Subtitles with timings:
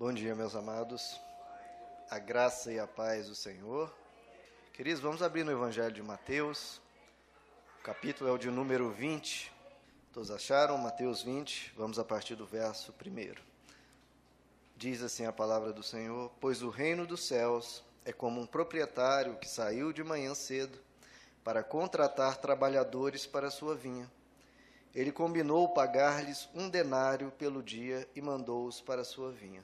[0.00, 1.20] Bom dia, meus amados.
[2.08, 3.94] A graça e a paz do Senhor.
[4.72, 6.80] Queridos, vamos abrir no Evangelho de Mateus.
[7.78, 9.52] O capítulo é o de número 20.
[10.10, 10.78] Todos acharam?
[10.78, 11.74] Mateus 20.
[11.76, 13.34] Vamos a partir do verso 1.
[14.74, 19.36] Diz assim a palavra do Senhor: Pois o reino dos céus é como um proprietário
[19.36, 20.78] que saiu de manhã cedo
[21.44, 24.10] para contratar trabalhadores para a sua vinha.
[24.94, 29.62] Ele combinou pagar-lhes um denário pelo dia e mandou-os para a sua vinha.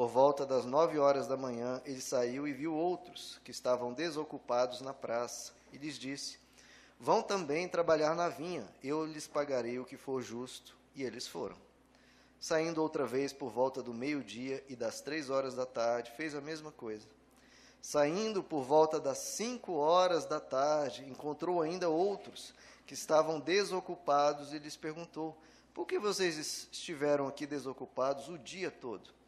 [0.00, 4.80] Por volta das nove horas da manhã, ele saiu e viu outros que estavam desocupados
[4.80, 6.38] na praça, e lhes disse:
[6.98, 10.74] Vão também trabalhar na vinha, eu lhes pagarei o que for justo.
[10.94, 11.54] E eles foram.
[12.40, 16.40] Saindo outra vez por volta do meio-dia e das três horas da tarde, fez a
[16.40, 17.06] mesma coisa.
[17.82, 22.54] Saindo por volta das cinco horas da tarde, encontrou ainda outros
[22.86, 25.36] que estavam desocupados e lhes perguntou:
[25.74, 26.38] Por que vocês
[26.72, 29.19] estiveram aqui desocupados o dia todo?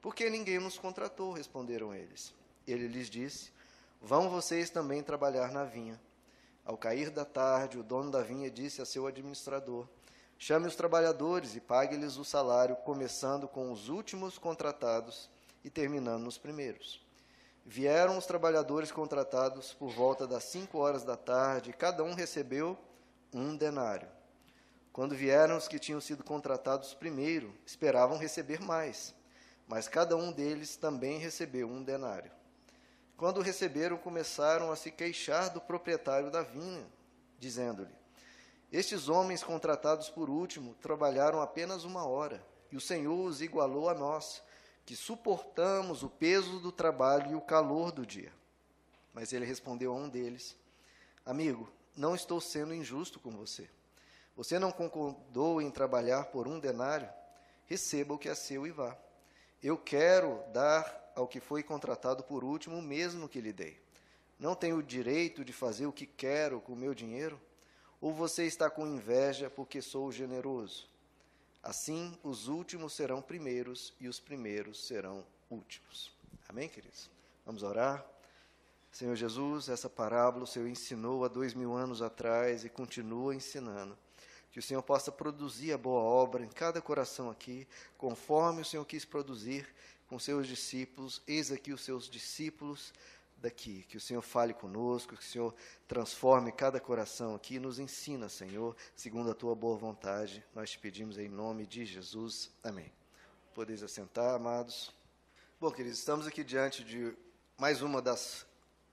[0.00, 2.32] Porque ninguém nos contratou, responderam eles.
[2.66, 3.52] Ele lhes disse:
[4.00, 6.00] Vão vocês também trabalhar na vinha.
[6.64, 9.86] Ao cair da tarde, o dono da vinha disse a seu administrador:
[10.38, 15.28] Chame os trabalhadores e pague-lhes o salário, começando com os últimos contratados
[15.62, 17.04] e terminando nos primeiros.
[17.66, 22.78] Vieram os trabalhadores contratados por volta das cinco horas da tarde, e cada um recebeu
[23.34, 24.08] um denário.
[24.94, 29.14] Quando vieram os que tinham sido contratados primeiro, esperavam receber mais
[29.70, 32.32] mas cada um deles também recebeu um denário.
[33.16, 36.84] Quando receberam, começaram a se queixar do proprietário da vinha,
[37.38, 37.94] dizendo-lhe:
[38.72, 43.94] Estes homens contratados por último trabalharam apenas uma hora, e o Senhor os igualou a
[43.94, 44.42] nós,
[44.84, 48.32] que suportamos o peso do trabalho e o calor do dia.
[49.14, 50.56] Mas ele respondeu a um deles:
[51.24, 53.70] Amigo, não estou sendo injusto com você.
[54.34, 57.08] Você não concordou em trabalhar por um denário?
[57.66, 58.98] Receba o que é seu e vá.
[59.62, 63.78] Eu quero dar ao que foi contratado por último o mesmo que lhe dei.
[64.38, 67.38] Não tenho o direito de fazer o que quero com o meu dinheiro?
[68.00, 70.88] Ou você está com inveja porque sou generoso?
[71.62, 76.10] Assim, os últimos serão primeiros e os primeiros serão últimos.
[76.48, 77.10] Amém, queridos?
[77.44, 78.02] Vamos orar?
[78.90, 83.96] Senhor Jesus, essa parábola o Senhor ensinou há dois mil anos atrás e continua ensinando.
[84.50, 87.66] Que o Senhor possa produzir a boa obra em cada coração aqui,
[87.96, 89.66] conforme o Senhor quis produzir
[90.08, 91.22] com seus discípulos.
[91.26, 92.92] Eis aqui os seus discípulos
[93.36, 93.84] daqui.
[93.88, 95.54] Que o Senhor fale conosco, que o Senhor
[95.86, 100.44] transforme cada coração aqui e nos ensina, Senhor, segundo a tua boa vontade.
[100.54, 102.50] Nós te pedimos em nome de Jesus.
[102.62, 102.92] Amém.
[103.54, 104.92] Podeis assentar, amados.
[105.60, 107.14] Bom, queridos, estamos aqui diante de
[107.58, 108.46] mais uma das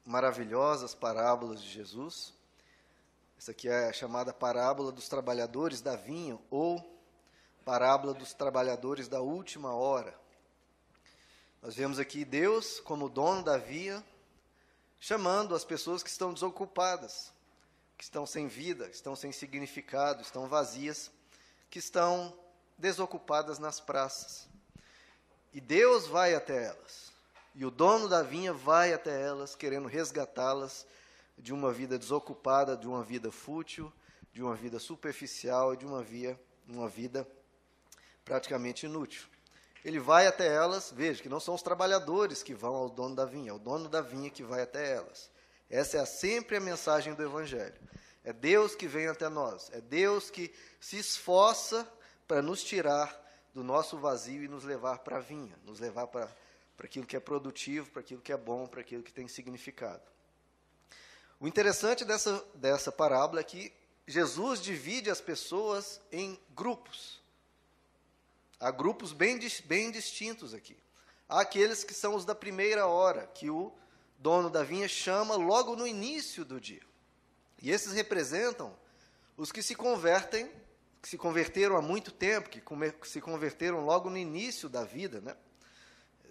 [0.05, 2.36] maravilhosas parábolas de Jesus.
[3.37, 6.83] Essa aqui é a chamada parábola dos trabalhadores da vinha ou
[7.63, 10.17] parábola dos trabalhadores da última hora.
[11.61, 14.03] Nós vemos aqui Deus como dono da vinha,
[14.99, 17.31] chamando as pessoas que estão desocupadas,
[17.95, 21.11] que estão sem vida, estão sem significado, estão vazias,
[21.69, 22.33] que estão
[22.75, 24.47] desocupadas nas praças.
[25.53, 27.11] E Deus vai até elas.
[27.53, 30.87] E o dono da vinha vai até elas, querendo resgatá-las
[31.37, 33.91] de uma vida desocupada, de uma vida fútil,
[34.33, 37.27] de uma vida superficial, de uma, via, uma vida
[38.25, 39.27] praticamente inútil.
[39.85, 43.25] Ele vai até elas, veja que não são os trabalhadores que vão ao dono da
[43.25, 45.31] vinha, é o dono da vinha que vai até elas.
[45.69, 47.79] Essa é sempre a mensagem do Evangelho.
[48.23, 51.87] É Deus que vem até nós, é Deus que se esforça
[52.27, 56.29] para nos tirar do nosso vazio e nos levar para a vinha, nos levar para
[56.83, 60.03] aquilo que é produtivo, para aquilo que é bom, para aquilo que tem significado.
[61.39, 63.71] O interessante dessa, dessa parábola é que
[64.07, 67.21] Jesus divide as pessoas em grupos.
[68.59, 70.75] Há grupos bem, bem distintos aqui.
[71.29, 73.71] Há aqueles que são os da primeira hora, que o
[74.17, 76.81] dono da vinha chama logo no início do dia.
[77.61, 78.75] E esses representam
[79.35, 80.49] os que se convertem,
[81.01, 82.61] que se converteram há muito tempo, que
[83.07, 85.35] se converteram logo no início da vida, né?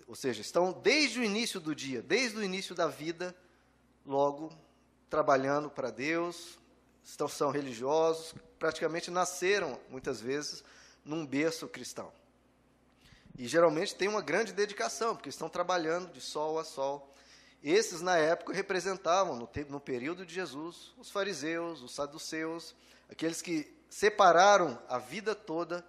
[0.09, 3.37] Ou seja, estão desde o início do dia, desde o início da vida,
[4.05, 4.53] logo
[5.09, 6.59] trabalhando para Deus,
[7.05, 10.65] estão, são religiosos, praticamente nasceram, muitas vezes,
[11.05, 12.13] num berço cristão.
[13.39, 17.13] E geralmente tem uma grande dedicação, porque estão trabalhando de sol a sol.
[17.63, 22.75] Esses, na época, representavam, no, no período de Jesus, os fariseus, os saduceus,
[23.11, 25.87] aqueles que separaram a vida toda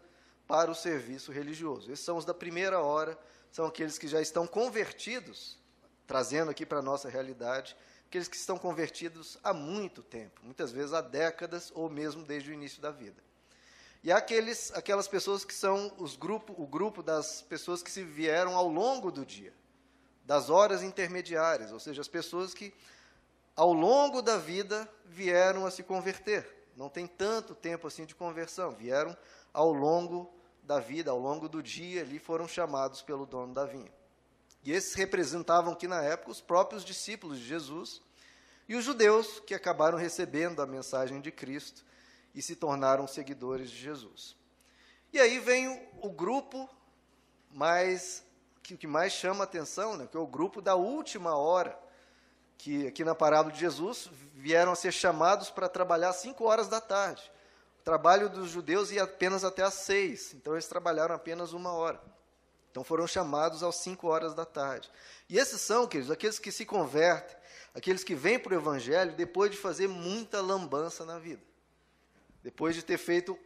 [0.47, 1.91] para o serviço religioso.
[1.91, 3.17] Esses são os da primeira hora,
[3.51, 5.57] são aqueles que já estão convertidos,
[6.05, 7.75] trazendo aqui para a nossa realidade,
[8.07, 12.53] aqueles que estão convertidos há muito tempo, muitas vezes há décadas ou mesmo desde o
[12.53, 13.21] início da vida.
[14.01, 18.03] e há aqueles, aquelas pessoas que são os grupo, o grupo das pessoas que se
[18.03, 19.53] vieram ao longo do dia,
[20.23, 22.73] das horas intermediárias, ou seja, as pessoas que
[23.55, 26.47] ao longo da vida vieram a se converter.
[26.77, 29.17] Não tem tanto tempo assim de conversão, vieram
[29.51, 30.31] ao longo
[30.63, 33.91] da vida, ao longo do dia, ali foram chamados pelo dono da vinha.
[34.67, 38.01] E esses representavam aqui na época os próprios discípulos de Jesus
[38.67, 41.85] e os judeus que acabaram recebendo a mensagem de Cristo
[42.35, 44.35] e se tornaram seguidores de Jesus.
[45.13, 46.69] E aí vem o, o grupo
[47.49, 48.25] mais
[48.61, 51.79] que o que mais chama atenção, né, que é o grupo da última hora,
[52.57, 56.67] que aqui na parábola de Jesus vieram a ser chamados para trabalhar às cinco horas
[56.67, 57.31] da tarde.
[57.79, 62.16] O trabalho dos judeus ia apenas até às seis, então eles trabalharam apenas uma hora.
[62.71, 64.89] Então foram chamados às cinco horas da tarde.
[65.29, 67.35] E esses são, queridos, aqueles que se convertem,
[67.73, 71.41] aqueles que vêm para o Evangelho depois de fazer muita lambança na vida.
[72.43, 73.37] Depois de ter feito,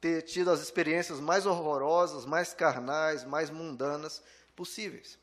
[0.00, 4.22] ter tido as experiências mais horrorosas, mais carnais, mais mundanas
[4.54, 5.18] possíveis.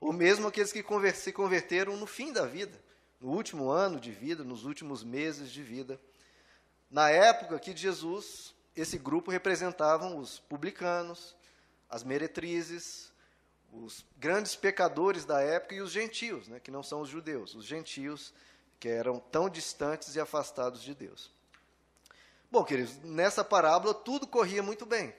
[0.00, 0.84] Ou mesmo aqueles que
[1.14, 2.78] se converteram no fim da vida,
[3.20, 5.98] no último ano de vida, nos últimos meses de vida.
[6.90, 11.34] Na época aqui de Jesus, esse grupo representavam os publicanos,
[11.94, 13.12] as meretrizes,
[13.72, 17.64] os grandes pecadores da época e os gentios, né, que não são os judeus, os
[17.64, 18.34] gentios
[18.80, 21.32] que eram tão distantes e afastados de Deus.
[22.50, 25.14] Bom, queridos, nessa parábola tudo corria muito bem.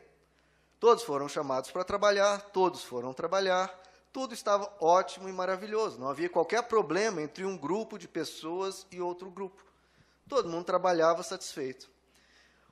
[0.78, 3.74] Todos foram chamados para trabalhar, todos foram trabalhar,
[4.12, 5.98] tudo estava ótimo e maravilhoso.
[5.98, 9.64] Não havia qualquer problema entre um grupo de pessoas e outro grupo.
[10.28, 11.90] Todo mundo trabalhava satisfeito.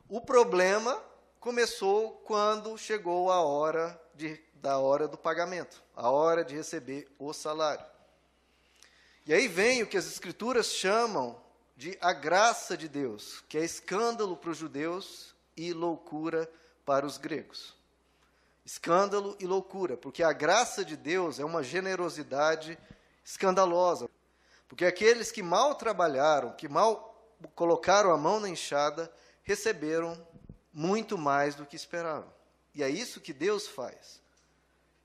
[0.10, 1.02] O problema
[1.44, 7.34] começou quando chegou a hora de, da hora do pagamento, a hora de receber o
[7.34, 7.86] salário.
[9.26, 11.38] E aí vem o que as escrituras chamam
[11.76, 16.50] de a graça de Deus, que é escândalo para os judeus e loucura
[16.86, 17.76] para os gregos
[18.66, 22.78] escândalo e loucura, porque a graça de Deus é uma generosidade
[23.24, 24.10] escandalosa.
[24.70, 27.14] Porque aqueles que mal trabalharam, que mal
[27.56, 29.12] colocaram a mão na enxada,
[29.44, 30.18] receberam
[30.74, 32.32] muito mais do que esperavam.
[32.74, 34.22] E é isso que Deus faz.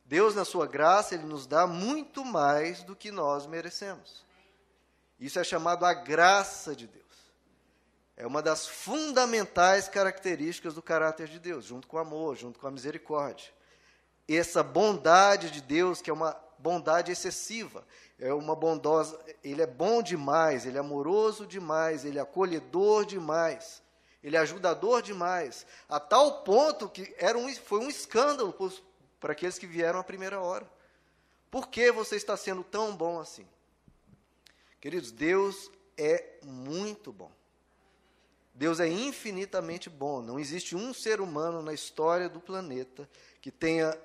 [0.05, 4.25] Deus, na sua graça, ele nos dá muito mais do que nós merecemos.
[5.21, 7.05] Isso é chamado a graça de Deus.
[8.17, 12.67] É uma das fundamentais características do caráter de Deus, junto com o amor, junto com
[12.67, 13.53] a misericórdia.
[14.27, 17.87] Essa bondade de Deus, que é uma bondade excessiva,
[18.19, 23.83] é uma bondosa, ele é bom demais, ele é amoroso demais, ele é acolhedor demais,
[24.23, 28.55] ele é ajudador demais, a tal ponto que era um, foi um escândalo
[29.21, 30.69] para aqueles que vieram à primeira hora.
[31.51, 33.47] Por que você está sendo tão bom assim?
[34.81, 37.31] Queridos, Deus é muito bom.
[38.55, 40.21] Deus é infinitamente bom.
[40.21, 43.09] Não existe um ser humano na história do planeta
[43.41, 43.97] que tenha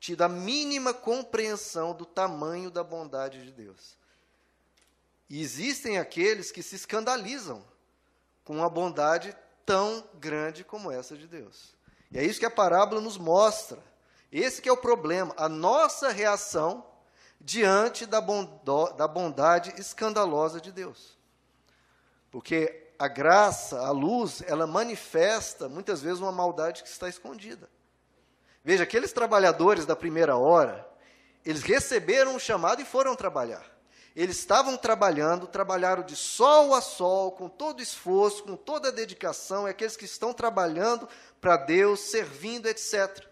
[0.00, 3.96] tido a mínima compreensão do tamanho da bondade de Deus.
[5.28, 7.64] E existem aqueles que se escandalizam
[8.44, 11.74] com uma bondade tão grande como essa de Deus.
[12.10, 13.78] E é isso que a parábola nos mostra.
[14.30, 16.84] Esse que é o problema, a nossa reação
[17.40, 18.20] diante da,
[18.96, 21.18] da bondade escandalosa de Deus.
[22.30, 27.68] Porque a graça, a luz, ela manifesta muitas vezes uma maldade que está escondida.
[28.62, 30.88] Veja, aqueles trabalhadores da primeira hora,
[31.44, 33.73] eles receberam o chamado e foram trabalhar.
[34.14, 39.70] Eles estavam trabalhando, trabalharam de sol a sol, com todo esforço, com toda dedicação, é
[39.70, 41.08] aqueles que estão trabalhando
[41.40, 43.26] para Deus, servindo, etc.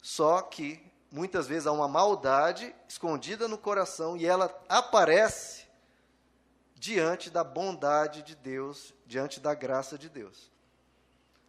[0.00, 5.66] Só que muitas vezes há uma maldade escondida no coração e ela aparece
[6.74, 10.50] diante da bondade de Deus, diante da graça de Deus.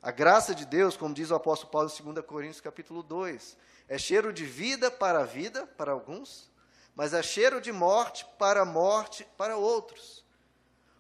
[0.02, 3.98] A graça de Deus, como diz o apóstolo Paulo em 2 Coríntios capítulo 2, é
[3.98, 6.52] cheiro de vida para a vida, para alguns,
[6.96, 10.24] mas é cheiro de morte para a morte para outros.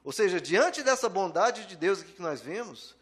[0.03, 2.95] Ou seja, diante dessa bondade de Deus aqui que nós vimos,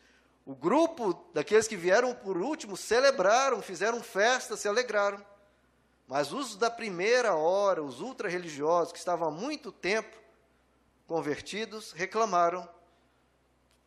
[0.46, 5.24] o grupo daqueles que vieram por último celebraram, fizeram festa, se alegraram.
[6.08, 10.18] Mas os da primeira hora, os ultra-religiosos, que estavam há muito tempo
[11.08, 12.68] convertidos reclamaram,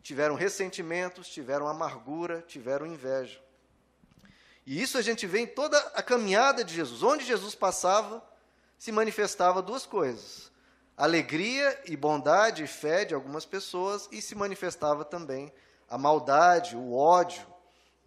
[0.03, 3.43] tiveram ressentimentos, tiveram amargura, tiveram inveja.
[4.67, 7.03] E isso a gente vê em toda a caminhada de Jesus.
[7.03, 8.23] Onde Jesus passava,
[8.79, 10.51] se manifestava duas coisas:
[10.97, 15.53] alegria e bondade e fé de algumas pessoas, e se manifestava também
[15.89, 17.47] a maldade, o ódio,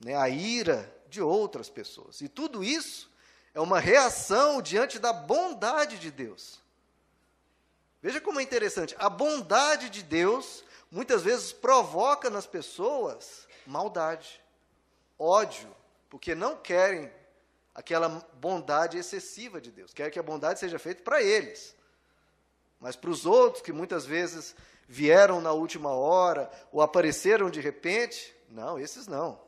[0.03, 2.21] né, a ira de outras pessoas.
[2.21, 3.09] E tudo isso
[3.53, 6.61] é uma reação diante da bondade de Deus.
[8.01, 8.95] Veja como é interessante.
[8.99, 14.41] A bondade de Deus muitas vezes provoca nas pessoas maldade,
[15.17, 15.75] ódio,
[16.09, 17.11] porque não querem
[17.77, 21.75] aquela bondade excessiva de Deus, querem que a bondade seja feita para eles.
[22.79, 24.55] Mas para os outros, que muitas vezes
[24.87, 29.39] vieram na última hora ou apareceram de repente, não, esses não.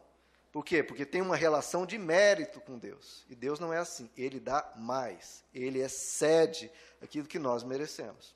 [0.52, 0.84] Por quê?
[0.84, 3.26] Porque tem uma relação de mérito com Deus.
[3.28, 4.10] E Deus não é assim.
[4.16, 5.44] Ele dá mais.
[5.52, 6.72] Ele excede
[7.02, 8.36] aquilo que nós merecemos.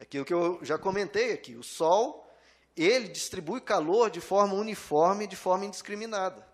[0.00, 1.56] Aquilo que eu já comentei aqui.
[1.56, 2.26] O sol,
[2.74, 6.47] ele distribui calor de forma uniforme, de forma indiscriminada.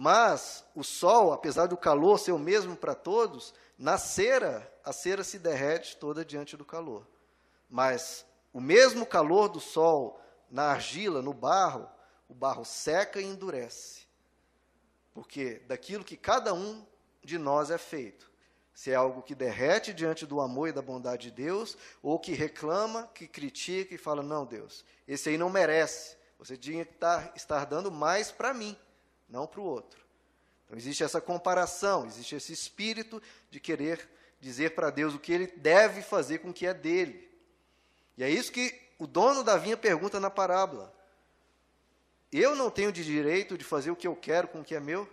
[0.00, 5.24] Mas o sol, apesar do calor ser o mesmo para todos, na cera, a cera
[5.24, 7.04] se derrete toda diante do calor.
[7.68, 11.90] Mas o mesmo calor do sol na argila, no barro,
[12.28, 14.06] o barro seca e endurece.
[15.12, 16.86] Porque daquilo que cada um
[17.20, 18.30] de nós é feito,
[18.72, 22.34] se é algo que derrete diante do amor e da bondade de Deus, ou que
[22.34, 26.16] reclama, que critica e fala: não, Deus, esse aí não merece.
[26.38, 28.78] Você tinha que estar, estar dando mais para mim,
[29.28, 30.00] não para o outro.
[30.64, 34.08] Então existe essa comparação, existe esse espírito de querer
[34.40, 37.28] dizer para Deus o que ele deve fazer com o que é dele.
[38.16, 40.94] E é isso que o dono da vinha pergunta na parábola.
[42.30, 44.80] Eu não tenho de direito de fazer o que eu quero com o que é
[44.80, 45.08] meu?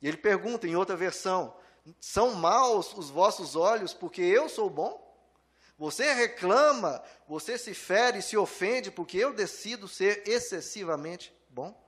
[0.00, 1.54] E ele pergunta em outra versão:
[2.00, 5.00] São maus os vossos olhos porque eu sou bom?
[5.78, 11.81] Você reclama, você se fere, se ofende porque eu decido ser excessivamente bom?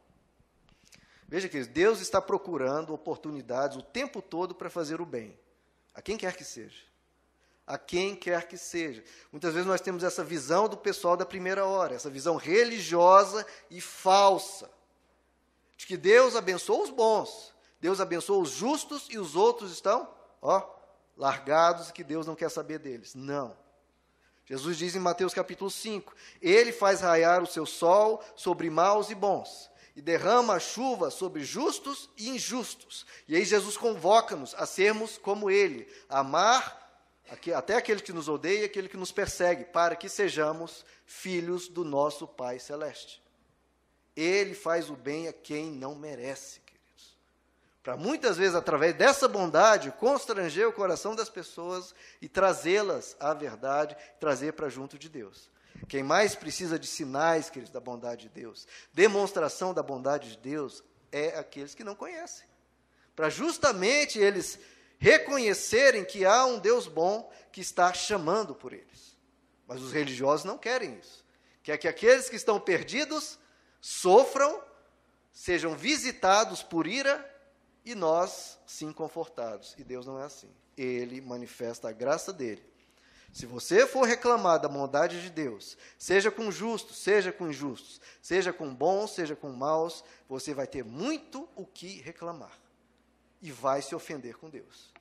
[1.35, 5.37] Veja que Deus está procurando oportunidades o tempo todo para fazer o bem,
[5.93, 6.85] a quem quer que seja
[7.67, 9.03] a quem quer que seja.
[9.33, 13.81] Muitas vezes nós temos essa visão do pessoal da primeira hora, essa visão religiosa e
[13.81, 14.71] falsa,
[15.77, 20.09] de que Deus abençoa os bons, Deus abençoa os justos e os outros estão,
[20.41, 20.63] ó,
[21.17, 23.15] largados e que Deus não quer saber deles.
[23.15, 23.57] Não.
[24.47, 29.15] Jesus diz em Mateus capítulo 5: Ele faz raiar o seu sol sobre maus e
[29.15, 33.07] bons, e derrama a chuva sobre justos e injustos.
[33.29, 36.83] E aí Jesus convoca-nos a sermos como Ele, amar
[37.57, 41.85] até aquele que nos odeia e aquele que nos persegue, para que sejamos filhos do
[41.85, 43.23] nosso Pai Celeste.
[44.17, 47.17] Ele faz o bem a quem não merece, queridos.
[47.83, 53.97] Para muitas vezes, através dessa bondade, constranger o coração das pessoas e trazê-las à verdade,
[54.21, 55.51] trazer para junto de Deus.
[55.89, 60.83] Quem mais precisa de sinais, queridos, da bondade de Deus, demonstração da bondade de Deus,
[61.11, 62.47] é aqueles que não conhecem.
[63.15, 64.59] Para justamente eles
[64.99, 69.17] reconhecerem que há um Deus bom que está chamando por eles.
[69.67, 71.25] Mas os religiosos não querem isso.
[71.63, 73.39] Quer que aqueles que estão perdidos
[73.81, 74.63] sofram,
[75.33, 77.31] sejam visitados por ira
[77.85, 79.75] e nós sim confortados.
[79.79, 80.51] E Deus não é assim.
[80.77, 82.63] Ele manifesta a graça dele.
[83.35, 88.53] Se você for reclamar da bondade de Deus, seja com justos, seja com injustos, seja
[88.53, 92.57] com bons, seja com maus, você vai ter muito o que reclamar
[93.43, 94.95] e vai se ofender com Deus.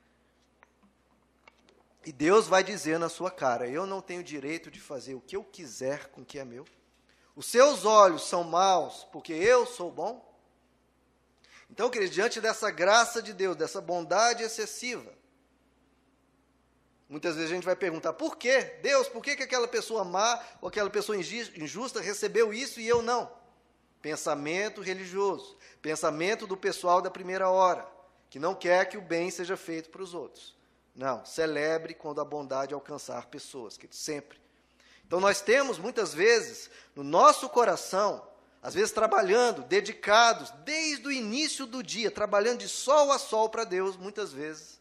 [2.04, 5.36] E Deus vai dizer na sua cara: Eu não tenho direito de fazer o que
[5.36, 6.66] eu quiser com o que é meu.
[7.36, 10.28] Os seus olhos são maus porque eu sou bom.
[11.70, 15.14] Então, queridos, diante dessa graça de Deus, dessa bondade excessiva,
[17.14, 18.80] muitas vezes a gente vai perguntar: por quê?
[18.82, 23.04] Deus, por que, que aquela pessoa má ou aquela pessoa injusta recebeu isso e eu
[23.04, 23.32] não?
[24.02, 27.88] Pensamento religioso, pensamento do pessoal da primeira hora
[28.32, 30.58] que não quer que o bem seja feito para os outros.
[30.96, 34.40] Não, celebre quando a bondade alcançar pessoas, que sempre.
[35.06, 38.28] Então nós temos muitas vezes no nosso coração,
[38.60, 43.66] às vezes trabalhando, dedicados desde o início do dia, trabalhando de sol a sol para
[43.66, 44.80] Deus, muitas vezes,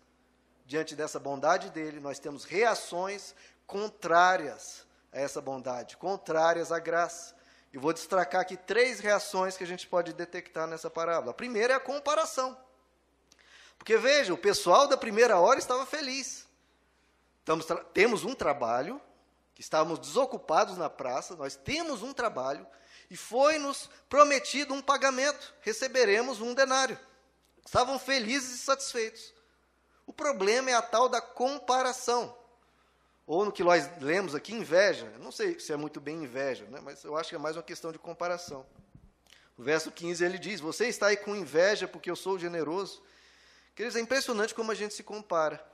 [0.72, 3.34] diante dessa bondade dele, nós temos reações
[3.66, 7.34] contrárias a essa bondade, contrárias à graça.
[7.74, 11.32] E vou destacar aqui três reações que a gente pode detectar nessa parábola.
[11.32, 12.56] A primeira é a comparação.
[13.76, 16.48] Porque veja, o pessoal da primeira hora estava feliz.
[17.40, 18.98] Estamos, temos um trabalho,
[19.54, 22.66] que estávamos desocupados na praça, nós temos um trabalho,
[23.10, 26.98] e foi-nos prometido um pagamento, receberemos um denário.
[27.62, 29.34] Estavam felizes e satisfeitos.
[30.06, 32.36] O problema é a tal da comparação.
[33.26, 35.10] Ou no que nós lemos aqui, inveja.
[35.14, 36.80] Eu não sei se é muito bem inveja, né?
[36.82, 38.66] mas eu acho que é mais uma questão de comparação.
[39.56, 43.02] O verso 15 ele diz: Você está aí com inveja porque eu sou generoso
[43.74, 45.64] Queridos, é impressionante como a gente se compara.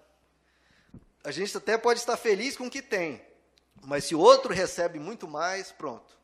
[1.25, 3.21] A gente até pode estar feliz com o que tem,
[3.83, 6.17] mas se o outro recebe muito mais, pronto.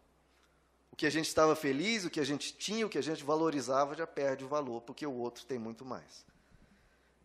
[0.93, 3.25] O que a gente estava feliz, o que a gente tinha, o que a gente
[3.25, 6.25] valorizava, já perde o valor, porque o outro tem muito mais.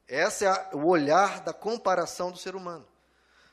[0.10, 2.86] Esse é o olhar da comparação do ser humano.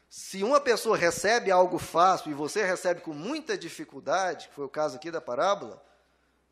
[0.08, 4.68] Se uma pessoa recebe algo fácil e você recebe com muita dificuldade, que foi o
[4.68, 5.84] caso aqui da parábola,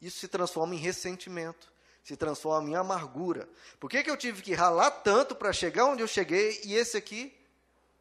[0.03, 3.49] isso se transforma em ressentimento, se transforma em amargura.
[3.81, 6.99] Por que, que eu tive que ralar tanto para chegar onde eu cheguei e esse
[6.99, 7.35] aqui,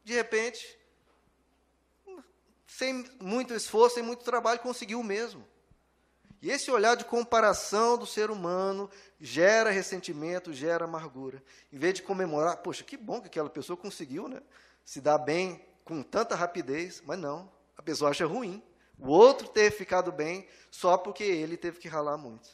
[0.03, 0.77] de repente,
[2.67, 5.47] sem muito esforço, sem muito trabalho, conseguiu o mesmo?
[6.43, 11.41] E esse olhar de comparação do ser humano gera ressentimento, gera amargura.
[11.71, 14.41] Em vez de comemorar, poxa, que bom que aquela pessoa conseguiu né,
[14.83, 18.61] se dar bem com tanta rapidez, mas não, a pessoa acha ruim.
[18.99, 22.49] O outro ter ficado bem só porque ele teve que ralar muito.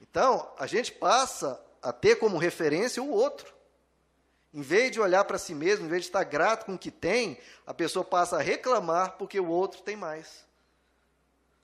[0.00, 3.54] Então, a gente passa a ter como referência o outro.
[4.52, 6.90] Em vez de olhar para si mesmo, em vez de estar grato com o que
[6.90, 10.45] tem, a pessoa passa a reclamar porque o outro tem mais.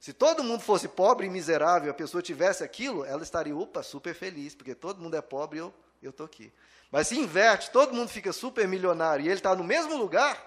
[0.03, 4.13] Se todo mundo fosse pobre e miserável, a pessoa tivesse aquilo, ela estaria, opa, super
[4.13, 5.63] feliz, porque todo mundo é pobre e
[6.03, 6.53] eu estou aqui.
[6.91, 10.45] Mas se inverte, todo mundo fica super milionário e ele está no mesmo lugar,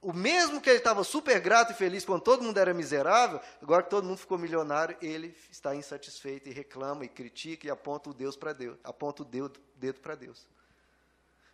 [0.00, 3.82] o mesmo que ele estava super grato e feliz quando todo mundo era miserável, agora
[3.82, 8.14] que todo mundo ficou milionário, ele está insatisfeito e reclama e critica e aponta o
[8.14, 10.48] Deus para Deus, aponta o dedo para Deus.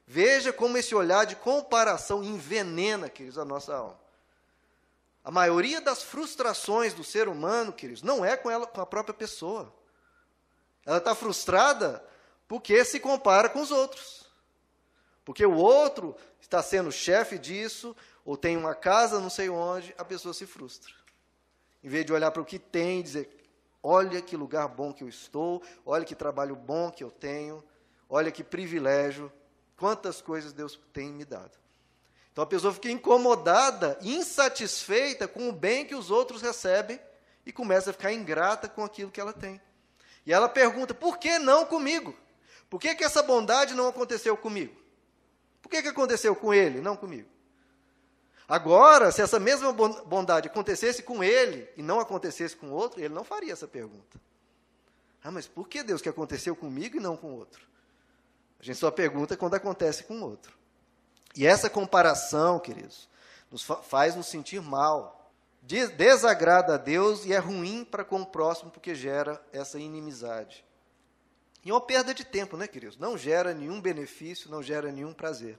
[0.07, 4.10] Veja como esse olhar de comparação envenena, queridos, a nossa alma.
[5.23, 9.15] A maioria das frustrações do ser humano, queridos, não é com ela, com a própria
[9.15, 9.73] pessoa.
[10.87, 12.03] Ela está frustrada
[12.49, 14.25] porque se compara com os outros.
[15.25, 20.05] Porque o outro está sendo chefe disso, ou tem uma casa não sei onde, a
[20.05, 20.93] pessoa se frustra.
[21.85, 23.49] Em vez de olhar para o que tem e dizer:
[23.83, 27.63] olha que lugar bom que eu estou, olha que trabalho bom que eu tenho,
[28.09, 29.31] olha que privilégio,
[29.77, 31.60] quantas coisas Deus tem me dado.
[32.41, 36.99] Então a pessoa fica incomodada, insatisfeita com o bem que os outros recebem
[37.45, 39.61] e começa a ficar ingrata com aquilo que ela tem.
[40.25, 42.17] E ela pergunta: por que não comigo?
[42.71, 44.75] Por que, que essa bondade não aconteceu comigo?
[45.61, 47.29] Por que, que aconteceu com ele, não comigo?
[48.49, 53.23] Agora, se essa mesma bondade acontecesse com ele e não acontecesse com outro, ele não
[53.23, 54.19] faria essa pergunta.
[55.23, 57.61] Ah, mas por que Deus que aconteceu comigo e não com outro?
[58.59, 60.59] A gente só pergunta quando acontece com outro.
[61.35, 63.09] E essa comparação, queridos,
[63.51, 65.31] nos faz nos sentir mal.
[65.63, 70.65] Desagrada a Deus e é ruim para com o próximo porque gera essa inimizade.
[71.65, 72.97] E é uma perda de tempo, né, queridos?
[72.97, 75.59] Não gera nenhum benefício, não gera nenhum prazer.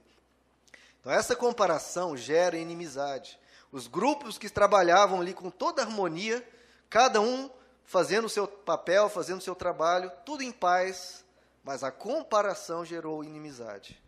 [1.00, 3.38] Então, essa comparação gera inimizade.
[3.70, 6.46] Os grupos que trabalhavam ali com toda harmonia,
[6.90, 7.48] cada um
[7.84, 11.24] fazendo o seu papel, fazendo o seu trabalho, tudo em paz,
[11.62, 14.01] mas a comparação gerou inimizade.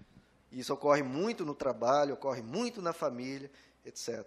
[0.55, 3.51] Isso ocorre muito no trabalho, ocorre muito na família,
[3.85, 4.25] etc.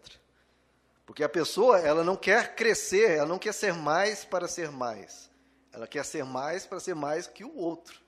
[1.05, 5.31] Porque a pessoa, ela não quer crescer, ela não quer ser mais para ser mais.
[5.71, 8.01] Ela quer ser mais para ser mais que o outro.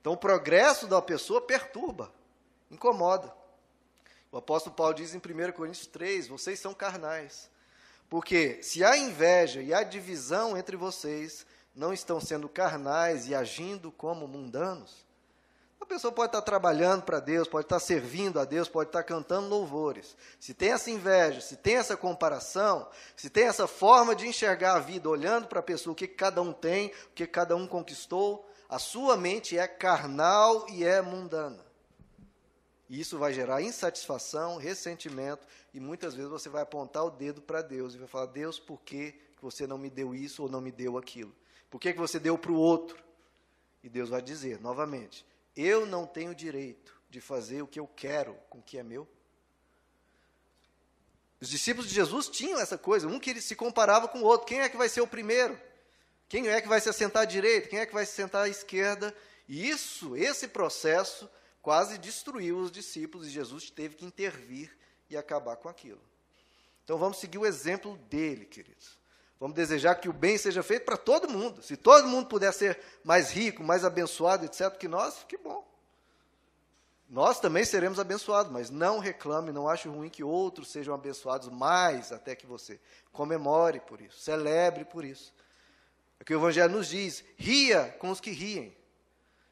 [0.00, 2.12] Então, o progresso da pessoa perturba,
[2.70, 3.34] incomoda.
[4.30, 7.50] O apóstolo Paulo diz em 1 Coríntios 3: vocês são carnais.
[8.08, 13.90] Porque se há inveja e há divisão entre vocês, não estão sendo carnais e agindo
[13.90, 15.07] como mundanos?
[15.80, 19.48] A pessoa pode estar trabalhando para Deus, pode estar servindo a Deus, pode estar cantando
[19.48, 20.16] louvores.
[20.38, 24.80] Se tem essa inveja, se tem essa comparação, se tem essa forma de enxergar a
[24.80, 28.48] vida, olhando para a pessoa, o que cada um tem, o que cada um conquistou,
[28.68, 31.64] a sua mente é carnal e é mundana.
[32.88, 37.62] E isso vai gerar insatisfação, ressentimento, e muitas vezes você vai apontar o dedo para
[37.62, 40.72] Deus e vai falar: Deus, por que você não me deu isso ou não me
[40.72, 41.34] deu aquilo?
[41.70, 42.98] Por que você deu para o outro?
[43.82, 45.24] E Deus vai dizer novamente:
[45.60, 49.08] eu não tenho direito de fazer o que eu quero com o que é meu?
[51.40, 54.46] Os discípulos de Jesus tinham essa coisa, um que se comparava com o outro.
[54.46, 55.60] Quem é que vai ser o primeiro?
[56.28, 57.68] Quem é que vai se assentar à direita?
[57.68, 59.14] Quem é que vai se sentar à esquerda?
[59.48, 61.28] E isso, esse processo,
[61.62, 64.76] quase destruiu os discípulos e Jesus teve que intervir
[65.08, 66.02] e acabar com aquilo.
[66.84, 68.98] Então vamos seguir o exemplo dele, queridos.
[69.40, 71.62] Vamos desejar que o bem seja feito para todo mundo.
[71.62, 75.66] Se todo mundo puder ser mais rico, mais abençoado, etc., que nós, que bom.
[77.08, 82.12] Nós também seremos abençoados, mas não reclame, não ache ruim que outros sejam abençoados mais
[82.12, 82.78] até que você.
[83.12, 85.32] Comemore por isso, celebre por isso.
[86.20, 88.76] É o que o Evangelho nos diz: ria com os que riem.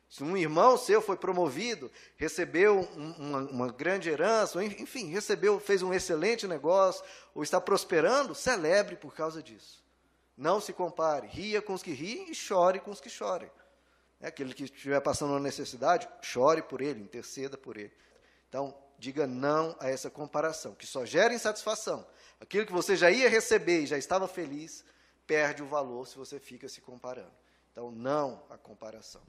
[0.08, 5.82] Se um irmão seu foi promovido, recebeu um, uma, uma, grande herança, enfim, recebeu, fez
[5.82, 9.84] um excelente negócio, ou está prosperando, celebre por causa disso.
[10.36, 11.26] Não se compare.
[11.26, 13.50] Ria com os que riem e chore com os que chorem.
[14.20, 17.92] É aquele que estiver passando uma necessidade, chore por ele, interceda por ele.
[18.48, 22.06] Então, diga não a essa comparação, que só gera insatisfação.
[22.40, 24.84] Aquilo que você já ia receber e já estava feliz,
[25.26, 27.32] perde o valor se você fica se comparando.
[27.72, 29.22] Então, não a comparação.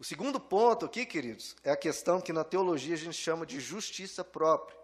[0.00, 3.60] O segundo ponto aqui, queridos, é a questão que na teologia a gente chama de
[3.60, 4.74] justiça própria.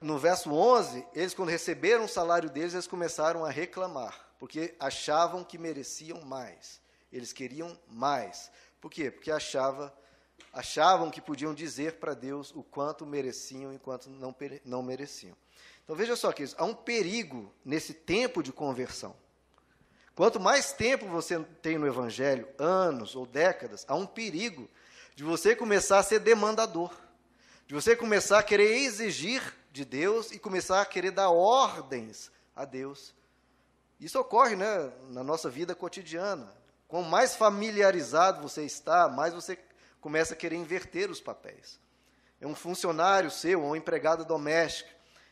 [0.00, 4.30] No verso 11, eles, quando receberam o salário deles, eles começaram a reclamar.
[4.38, 6.80] porque achavam que mereciam mais.
[7.12, 8.52] Eles queriam mais.
[8.80, 9.10] Por quê?
[9.10, 9.92] Porque achava,
[10.52, 14.32] achavam que podiam dizer para Deus o quanto mereciam e quanto não,
[14.64, 15.36] não mereciam.
[15.82, 19.16] Então veja só que há um perigo nesse tempo de conversão.
[20.14, 24.68] Quanto mais tempo você tem no Evangelho, anos ou décadas, há um perigo
[25.14, 26.92] de você começar a ser demandador,
[27.66, 32.64] de você começar a querer exigir de Deus e começar a querer dar ordens a
[32.66, 33.14] Deus.
[33.98, 36.52] Isso ocorre né, na nossa vida cotidiana.
[36.88, 39.58] Quanto mais familiarizado você está, mais você
[39.98, 41.80] começa a querer inverter os papéis.
[42.38, 44.90] É um funcionário seu, ou um empregado doméstico,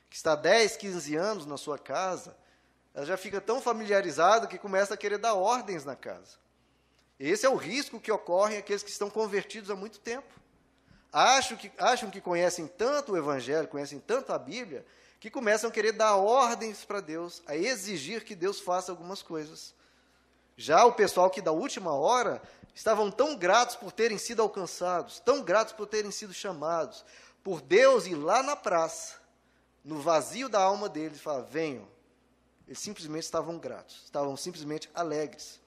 [0.08, 2.34] que está 10, 15 anos na sua casa,
[2.94, 6.38] ela já fica tão familiarizada que começa a querer dar ordens na casa.
[7.18, 10.40] Esse é o risco que ocorre aqueles que estão convertidos há muito tempo.
[11.12, 14.86] Acham que, acham que conhecem tanto o Evangelho, conhecem tanto a Bíblia,
[15.18, 19.74] que começam a querer dar ordens para Deus, a exigir que Deus faça algumas coisas.
[20.56, 22.40] Já o pessoal que da última hora
[22.74, 27.04] estavam tão gratos por terem sido alcançados, tão gratos por terem sido chamados,
[27.42, 29.16] por Deus ir lá na praça,
[29.84, 31.86] no vazio da alma deles, e falar: venham.
[32.70, 35.60] Eles simplesmente estavam gratos, estavam simplesmente alegres.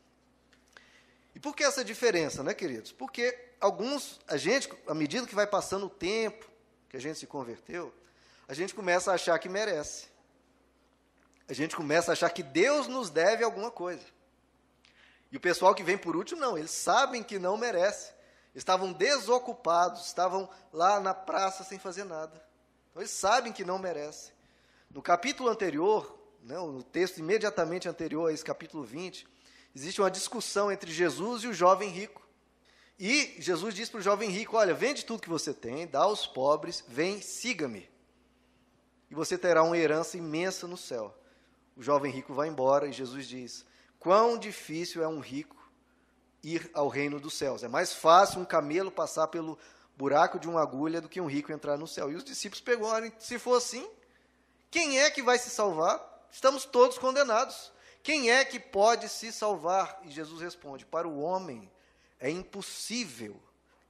[1.35, 2.93] E por que essa diferença, né, queridos?
[2.93, 6.49] Porque alguns, a gente, à medida que vai passando o tempo
[6.87, 7.93] que a gente se converteu,
[8.47, 10.07] a gente começa a achar que merece.
[11.45, 14.05] A gente começa a achar que Deus nos deve alguma coisa.
[15.29, 18.13] E o pessoal que vem por último, não, eles sabem que não merece.
[18.55, 22.41] Estavam desocupados, estavam lá na praça sem fazer nada.
[22.91, 24.31] Então, eles sabem que não merece.
[24.89, 29.25] No capítulo anterior, né, no texto imediatamente anterior a esse capítulo 20,
[29.75, 32.21] existe uma discussão entre Jesus e o jovem rico.
[32.99, 36.27] E Jesus diz para o jovem rico: Olha, vende tudo que você tem, dá aos
[36.27, 37.89] pobres, vem, siga-me.
[39.09, 41.15] E você terá uma herança imensa no céu.
[41.75, 43.65] O jovem rico vai embora e Jesus diz:
[43.99, 45.63] Quão difícil é um rico
[46.43, 47.63] ir ao reino dos céus.
[47.63, 49.57] É mais fácil um camelo passar pelo
[49.95, 52.11] buraco de uma agulha do que um rico entrar no céu.
[52.11, 53.87] E os discípulos perguntaram: se for assim,
[54.69, 56.12] quem é que vai se salvar?
[56.33, 57.71] Estamos todos condenados.
[58.01, 60.01] Quem é que pode se salvar?
[60.03, 61.71] E Jesus responde: Para o homem
[62.19, 63.39] é impossível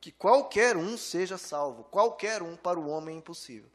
[0.01, 1.85] que qualquer um seja salvo.
[1.85, 3.71] Qualquer um para o homem é impossível.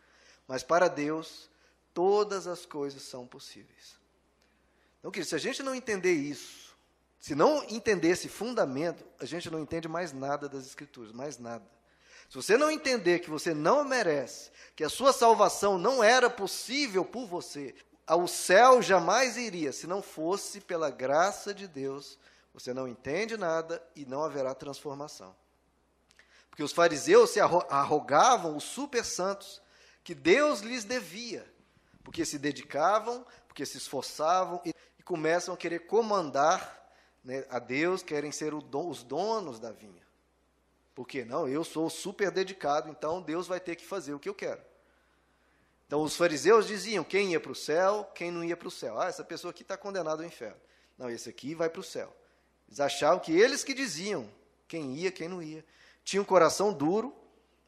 [0.47, 1.49] Mas para Deus,
[1.95, 3.99] todas as coisas são possíveis.
[4.99, 6.77] Então, querido, se a gente não entender isso,
[7.19, 11.65] se não entender esse fundamento, a gente não entende mais nada das Escrituras, mais nada.
[12.29, 17.03] Se você não entender que você não merece, que a sua salvação não era possível
[17.03, 17.75] por você,
[18.09, 22.19] ao céu jamais iria se não fosse pela graça de Deus.
[22.55, 25.37] Você não entende nada e não haverá transformação.
[26.49, 29.61] Porque os fariseus se arrogavam os super santos
[30.03, 31.47] que Deus lhes devia,
[32.03, 36.93] porque se dedicavam, porque se esforçavam e, começam a querer comandar
[37.25, 40.07] né, a Deus, querem ser don, os donos da vinha.
[40.95, 44.35] Porque não, eu sou super dedicado, então Deus vai ter que fazer o que eu
[44.35, 44.61] quero.
[45.89, 49.01] Então, os fariseus diziam quem ia para o céu, quem não ia para o céu.
[49.01, 50.61] Ah, essa pessoa aqui está condenada ao inferno.
[50.99, 52.15] Não, esse aqui vai para o céu.
[52.69, 54.31] Eles achavam que eles que diziam
[54.69, 55.65] quem ia, quem não ia.
[56.05, 57.17] Tinham um coração duro,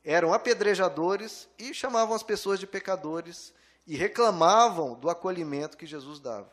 [0.04, 3.54] eram apedrejadores e chamavam as pessoas de pecadores
[3.87, 6.52] e reclamavam do acolhimento que Jesus dava.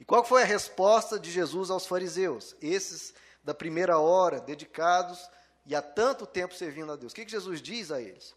[0.00, 2.56] E qual foi a resposta de Jesus aos fariseus?
[2.62, 3.12] Esses
[3.44, 5.28] da primeira hora, dedicados
[5.66, 7.12] e há tanto tempo servindo a Deus.
[7.12, 8.34] O que, que Jesus diz a eles?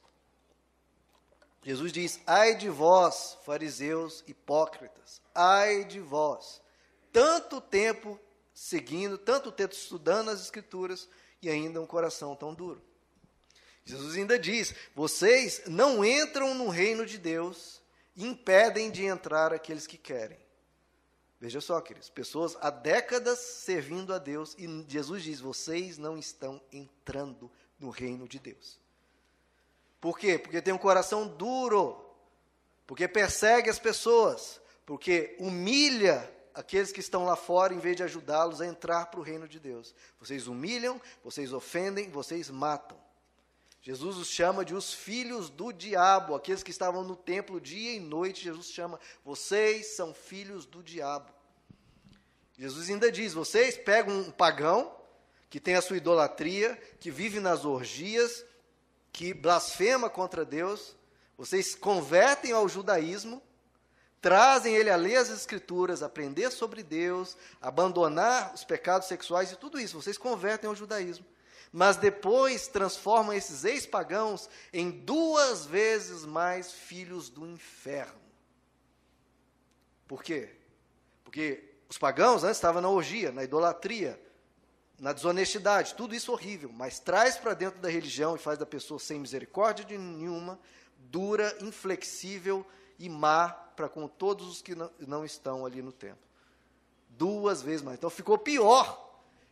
[1.68, 6.62] Jesus diz: Ai de vós, fariseus hipócritas, ai de vós,
[7.12, 8.18] tanto tempo
[8.54, 11.10] seguindo, tanto tempo estudando as Escrituras
[11.42, 12.82] e ainda um coração tão duro.
[13.84, 17.82] Jesus ainda diz: Vocês não entram no reino de Deus
[18.16, 20.40] e impedem de entrar aqueles que querem.
[21.38, 26.62] Veja só, queridos, pessoas há décadas servindo a Deus e Jesus diz: Vocês não estão
[26.72, 28.87] entrando no reino de Deus.
[30.00, 30.38] Por quê?
[30.38, 32.00] Porque tem um coração duro,
[32.86, 38.62] porque persegue as pessoas, porque humilha aqueles que estão lá fora em vez de ajudá-los
[38.62, 39.94] a entrar para o reino de Deus.
[40.20, 42.98] Vocês humilham, vocês ofendem, vocês matam.
[43.82, 48.00] Jesus os chama de os filhos do diabo, aqueles que estavam no templo dia e
[48.00, 48.44] noite.
[48.44, 51.32] Jesus chama, vocês são filhos do diabo.
[52.58, 54.94] Jesus ainda diz: vocês pegam um pagão
[55.50, 58.44] que tem a sua idolatria, que vive nas orgias,
[59.18, 60.96] que blasfema contra Deus,
[61.36, 63.42] vocês convertem ao judaísmo,
[64.22, 69.80] trazem ele a ler as escrituras, aprender sobre Deus, abandonar os pecados sexuais e tudo
[69.80, 71.26] isso, vocês convertem ao judaísmo.
[71.74, 78.22] Mas depois transformam esses ex-pagãos em duas vezes mais filhos do inferno.
[80.08, 80.56] Por quê?
[81.24, 84.22] Porque Os pagãos antes estavam na orgia, na idolatria,
[85.00, 89.00] na desonestidade, tudo isso horrível, mas traz para dentro da religião e faz da pessoa
[89.00, 90.60] sem misericórdia de nenhuma,
[90.98, 92.66] dura, inflexível
[92.98, 96.26] e má para com todos os que não, não estão ali no templo.
[97.10, 97.98] Duas vezes mais.
[97.98, 99.06] Então ficou pior.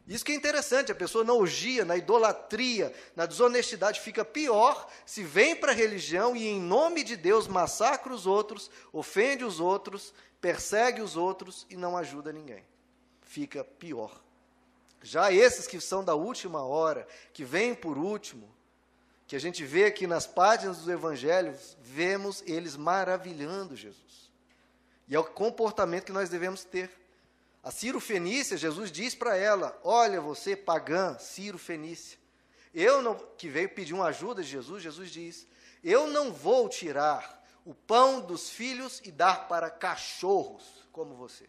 [0.08, 5.24] Isso que é interessante, a pessoa na orgia, na idolatria, na desonestidade fica pior se
[5.24, 10.14] vem para a religião e em nome de Deus massacra os outros, ofende os outros,
[10.40, 12.64] persegue os outros e não ajuda ninguém.
[13.22, 14.25] Fica pior.
[15.06, 18.50] Já esses que são da última hora, que vêm por último,
[19.28, 24.32] que a gente vê aqui nas páginas dos evangelhos, vemos eles maravilhando Jesus.
[25.08, 26.90] E é o comportamento que nós devemos ter.
[27.62, 32.18] A Ciro Fenícia, Jesus diz para ela: Olha, você pagã, Ciro Fenícia,
[32.74, 35.48] eu não, que veio pedir uma ajuda de Jesus, Jesus diz:
[35.84, 41.48] Eu não vou tirar o pão dos filhos e dar para cachorros como você.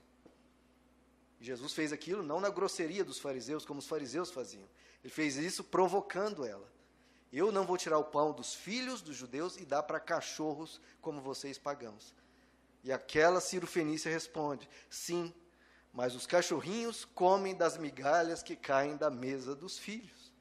[1.41, 4.69] Jesus fez aquilo não na grosseria dos fariseus, como os fariseus faziam.
[5.03, 6.71] Ele fez isso provocando ela.
[7.33, 11.21] Eu não vou tirar o pão dos filhos dos judeus e dar para cachorros como
[11.21, 12.15] vocês pagãos.
[12.83, 15.35] E aquela Ciro Fenícia responde: Sim,
[15.93, 20.33] mas os cachorrinhos comem das migalhas que caem da mesa dos filhos.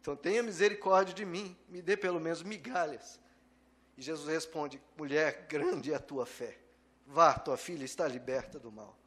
[0.00, 3.20] Então tenha misericórdia de mim, me dê pelo menos migalhas.
[3.96, 6.58] E Jesus responde: Mulher, grande é a tua fé.
[7.06, 8.98] Vá, tua filha está liberta do mal.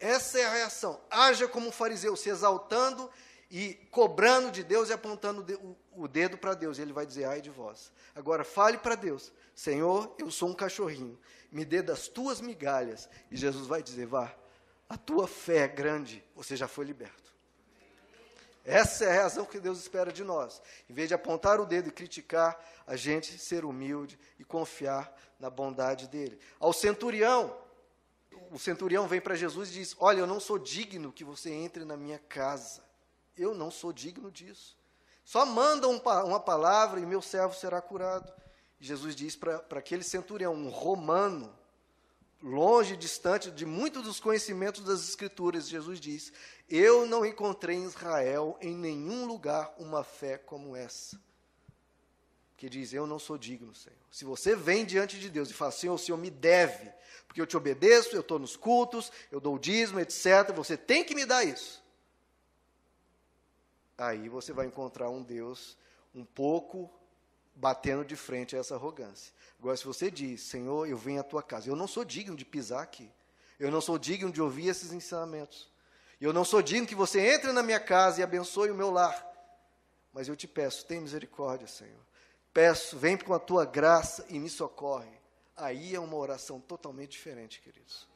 [0.00, 0.98] Essa é a reação.
[1.10, 3.10] Haja como um fariseu, se exaltando
[3.50, 5.44] e cobrando de Deus e apontando
[5.92, 6.78] o dedo para Deus.
[6.78, 7.92] Ele vai dizer: Ai de vós.
[8.14, 11.20] Agora fale para Deus: Senhor, eu sou um cachorrinho,
[11.52, 13.10] me dê das tuas migalhas.
[13.30, 14.34] E Jesus vai dizer: Vá,
[14.88, 17.30] a tua fé é grande, você já foi liberto.
[18.64, 20.62] Essa é a razão que Deus espera de nós.
[20.88, 25.48] Em vez de apontar o dedo e criticar, a gente ser humilde e confiar na
[25.48, 26.38] bondade dele.
[26.58, 27.56] Ao centurião,
[28.50, 31.84] o centurião vem para Jesus e diz: Olha, eu não sou digno que você entre
[31.84, 32.82] na minha casa.
[33.36, 34.76] Eu não sou digno disso.
[35.24, 38.32] Só manda um, uma palavra e meu servo será curado.
[38.80, 41.56] Jesus diz para aquele centurião, um romano,
[42.42, 46.32] longe, distante de muitos dos conhecimentos das Escrituras, Jesus diz:
[46.68, 51.20] Eu não encontrei em Israel, em nenhum lugar, uma fé como essa.
[52.60, 53.96] Que diz: Eu não sou digno, Senhor.
[54.10, 56.92] Se você vem diante de Deus e fala: Senhor, o Senhor me deve,
[57.26, 61.02] porque eu te obedeço, eu estou nos cultos, eu dou o dízimo, etc., você tem
[61.02, 61.82] que me dar isso.
[63.96, 65.74] Aí você vai encontrar um Deus
[66.14, 66.92] um pouco
[67.54, 69.32] batendo de frente a essa arrogância.
[69.58, 72.44] Agora, se você diz, Senhor, eu venho à tua casa, eu não sou digno de
[72.44, 73.10] pisar aqui,
[73.58, 75.66] eu não sou digno de ouvir esses ensinamentos,
[76.20, 79.26] eu não sou digno que você entre na minha casa e abençoe o meu lar,
[80.12, 82.09] mas eu te peço, tem misericórdia, Senhor.
[82.52, 85.20] Peço, vem com a tua graça e me socorre.
[85.56, 88.08] Aí é uma oração totalmente diferente, queridos.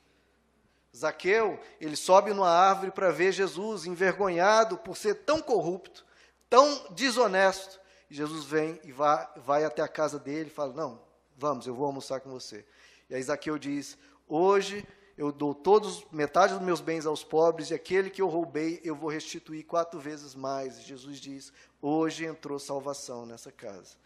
[0.97, 6.07] Zaqueu, ele sobe numa árvore para ver Jesus, envergonhado por ser tão corrupto,
[6.49, 7.81] tão desonesto.
[8.09, 11.01] Jesus vem e vai, vai até a casa dele e fala: Não,
[11.37, 12.65] vamos, eu vou almoçar com você.
[13.11, 17.75] E aí Zaqueu diz: Hoje eu dou todos, metade dos meus bens aos pobres, e
[17.75, 20.81] aquele que eu roubei eu vou restituir quatro vezes mais.
[20.83, 23.97] Jesus diz: Hoje entrou salvação nessa casa.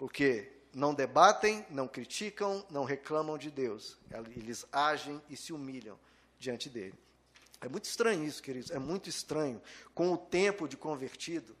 [0.00, 3.98] Porque não debatem, não criticam, não reclamam de Deus.
[4.34, 6.00] Eles agem e se humilham
[6.38, 6.98] diante dele.
[7.60, 8.70] É muito estranho isso, queridos.
[8.70, 9.60] É muito estranho.
[9.94, 11.54] Com o tempo de convertido,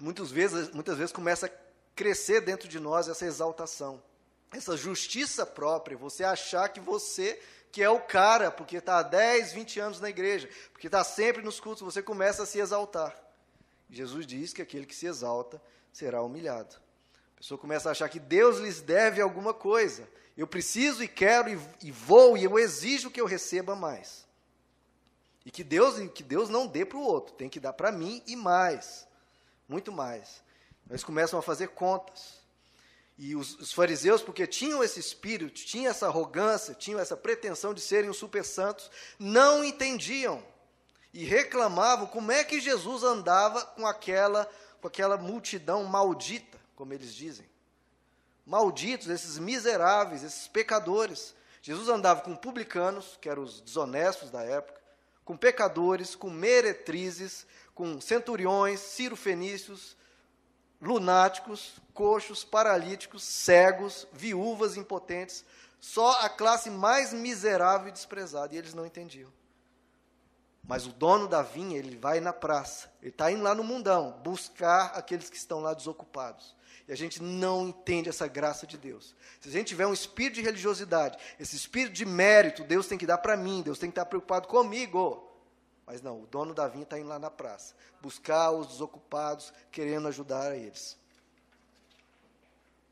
[0.00, 1.50] muitas vezes, muitas vezes começa a
[1.96, 4.00] crescer dentro de nós essa exaltação,
[4.52, 9.52] essa justiça própria, você achar que você que é o cara, porque está há 10,
[9.52, 13.20] 20 anos na igreja, porque está sempre nos cultos, você começa a se exaltar.
[13.90, 15.60] Jesus diz que aquele que se exalta
[15.96, 16.76] será humilhado.
[17.34, 20.08] A pessoa começa a achar que Deus lhes deve alguma coisa.
[20.36, 24.26] Eu preciso e quero e, e vou e eu exijo que eu receba mais.
[25.44, 28.22] E que Deus, que Deus não dê para o outro, tem que dar para mim
[28.26, 29.06] e mais
[29.68, 30.42] muito mais.
[30.88, 32.36] Eles começam a fazer contas.
[33.18, 37.80] E os, os, fariseus, porque tinham esse espírito, tinham essa arrogância, tinham essa pretensão de
[37.80, 40.44] serem os super santos, não entendiam
[41.14, 44.48] e reclamavam como é que Jesus andava com aquela,
[44.86, 47.44] com aquela multidão maldita, como eles dizem.
[48.46, 51.34] Malditos, esses miseráveis, esses pecadores.
[51.60, 54.80] Jesus andava com publicanos, que eram os desonestos da época,
[55.24, 57.44] com pecadores, com meretrizes,
[57.74, 59.96] com centuriões, cirofenícios,
[60.80, 65.44] lunáticos, coxos, paralíticos, cegos, viúvas impotentes,
[65.80, 69.32] só a classe mais miserável e desprezada, e eles não entendiam.
[70.66, 74.20] Mas o dono da vinha, ele vai na praça, ele está indo lá no mundão,
[74.24, 76.56] buscar aqueles que estão lá desocupados.
[76.88, 79.14] E a gente não entende essa graça de Deus.
[79.40, 83.06] Se a gente tiver um espírito de religiosidade, esse espírito de mérito, Deus tem que
[83.06, 85.28] dar para mim, Deus tem que estar preocupado comigo.
[85.86, 90.08] Mas não, o dono da vinha está indo lá na praça, buscar os desocupados, querendo
[90.08, 90.98] ajudar a eles.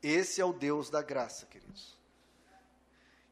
[0.01, 1.95] Esse é o Deus da graça, queridos.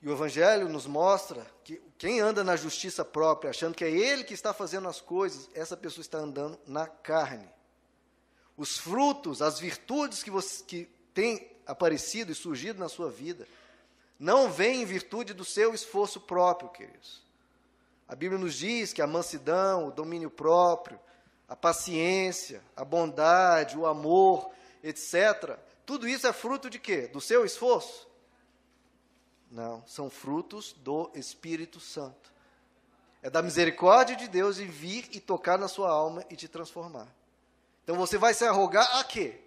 [0.02, 4.26] E o Evangelho nos mostra que quem anda na justiça própria, achando que é ele
[4.26, 7.48] que está fazendo as coisas, essa pessoa está andando na carne.
[8.58, 13.48] Os frutos, as virtudes que, você, que têm aparecido e surgido na sua vida,
[14.20, 17.22] não vêm em virtude do seu esforço próprio, queridos.
[18.06, 21.00] A Bíblia nos diz que a mansidão, o domínio próprio,
[21.48, 24.52] a paciência, a bondade, o amor,
[24.84, 27.08] etc., tudo isso é fruto de quê?
[27.08, 28.06] Do seu esforço?
[29.54, 32.34] Não, são frutos do Espírito Santo.
[33.22, 37.08] É da misericórdia de Deus em vir e tocar na sua alma e te transformar.
[37.84, 39.40] Então você vai se arrogar a quê?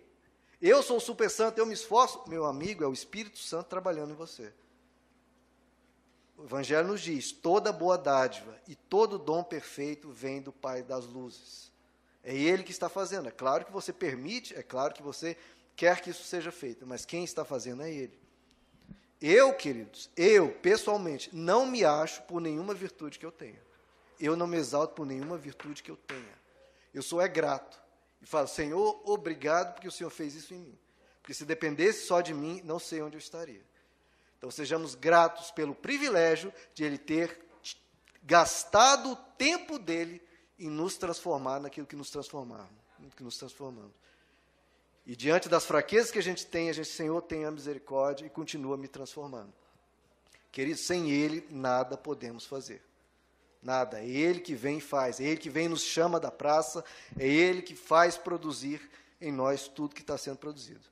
[0.62, 2.22] Eu sou super santo, eu me esforço.
[2.28, 4.52] Meu amigo, é o Espírito Santo trabalhando em você.
[6.38, 11.04] O Evangelho nos diz: toda boa dádiva e todo dom perfeito vem do Pai das
[11.04, 11.72] luzes.
[12.22, 13.26] É Ele que está fazendo.
[13.26, 15.36] É claro que você permite, é claro que você
[15.74, 18.25] quer que isso seja feito, mas quem está fazendo é Ele.
[19.20, 23.60] Eu, queridos, eu, pessoalmente, não me acho por nenhuma virtude que eu tenha.
[24.20, 26.38] Eu não me exalto por nenhuma virtude que eu tenha.
[26.92, 27.80] Eu sou é grato.
[28.20, 30.78] E falo, Senhor, obrigado porque o Senhor fez isso em mim.
[31.20, 33.64] Porque se dependesse só de mim, não sei onde eu estaria.
[34.38, 37.44] Então sejamos gratos pelo privilégio de Ele ter
[38.22, 40.22] gastado o tempo dele
[40.58, 42.68] em nos transformar naquilo que nos transformamos,
[43.16, 43.92] que nos transformamos.
[45.06, 48.76] E diante das fraquezas que a gente tem, a gente, Senhor, tenha misericórdia e continua
[48.76, 49.52] me transformando.
[50.50, 52.82] Querido, sem Ele, nada podemos fazer.
[53.62, 54.00] Nada.
[54.00, 55.20] É Ele que vem e faz.
[55.20, 56.84] É Ele que vem e nos chama da praça.
[57.16, 58.80] É Ele que faz produzir
[59.20, 60.84] em nós tudo que está sendo produzido.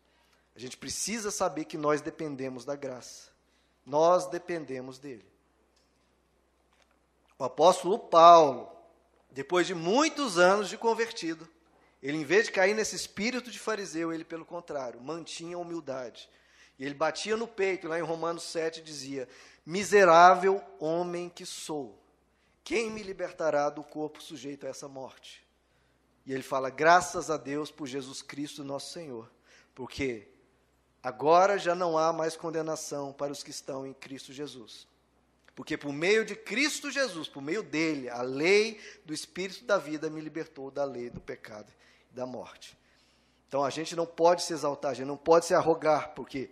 [0.55, 3.31] A gente precisa saber que nós dependemos da graça.
[3.85, 5.27] Nós dependemos dele.
[7.37, 8.71] O apóstolo Paulo,
[9.31, 11.49] depois de muitos anos de convertido,
[12.05, 16.29] ele, em vez de cair nesse espírito de fariseu, ele, pelo contrário, mantinha a humildade.
[16.79, 19.27] E ele batia no peito, lá em Romanos 7 dizia:
[19.65, 21.99] Miserável homem que sou,
[22.63, 25.43] quem me libertará do corpo sujeito a essa morte?
[26.27, 29.33] E ele fala: Graças a Deus por Jesus Cristo, nosso Senhor,
[29.75, 30.29] porque
[31.03, 34.87] agora já não há mais condenação para os que estão em Cristo Jesus.
[35.55, 40.11] Porque por meio de Cristo Jesus, por meio dele, a lei do Espírito da vida
[40.11, 41.73] me libertou da lei do pecado
[42.15, 42.79] da morte.
[43.49, 46.51] Então a gente não pode se exaltar, a gente não pode se arrogar, porque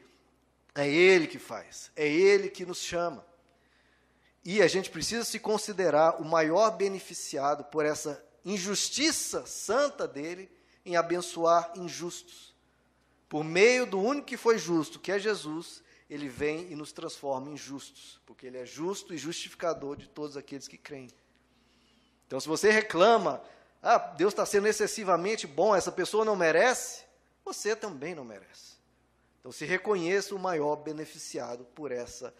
[0.74, 3.24] é Ele que faz, é Ele que nos chama.
[4.44, 10.50] E a gente precisa se considerar o maior beneficiado por essa injustiça santa dele
[10.84, 12.52] em abençoar injustos.
[13.28, 17.50] Por meio do único que foi justo, que é Jesus, ele vem e nos transforma
[17.50, 21.08] em justos, porque ele é justo e justificador de todos aqueles que creem.
[22.26, 23.42] Então, se você reclama
[23.82, 27.04] ah, Deus está sendo excessivamente bom, essa pessoa não merece,
[27.44, 28.76] você também não merece.
[29.40, 32.32] Então se reconheça o maior beneficiado por essa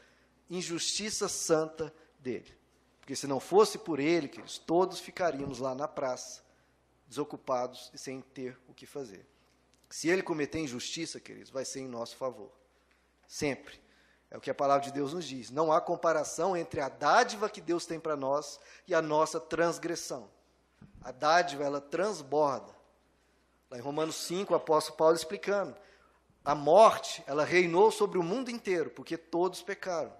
[0.49, 2.57] injustiça santa dele.
[3.01, 6.45] Porque se não fosse por ele, queridos, todos ficaríamos lá na praça,
[7.09, 9.27] desocupados e sem ter o que fazer.
[9.91, 12.53] Se ele cometer injustiça, queridos, vai ser em nosso favor.
[13.27, 13.83] Sempre.
[14.31, 15.51] É o que a palavra de Deus nos diz.
[15.51, 20.31] Não há comparação entre a dádiva que Deus tem para nós e a nossa transgressão.
[21.03, 22.73] A dádiva, ela transborda.
[23.71, 25.77] Lá em Romanos 5, o apóstolo Paulo explicando.
[26.45, 30.12] A morte, ela reinou sobre o mundo inteiro, porque todos pecaram.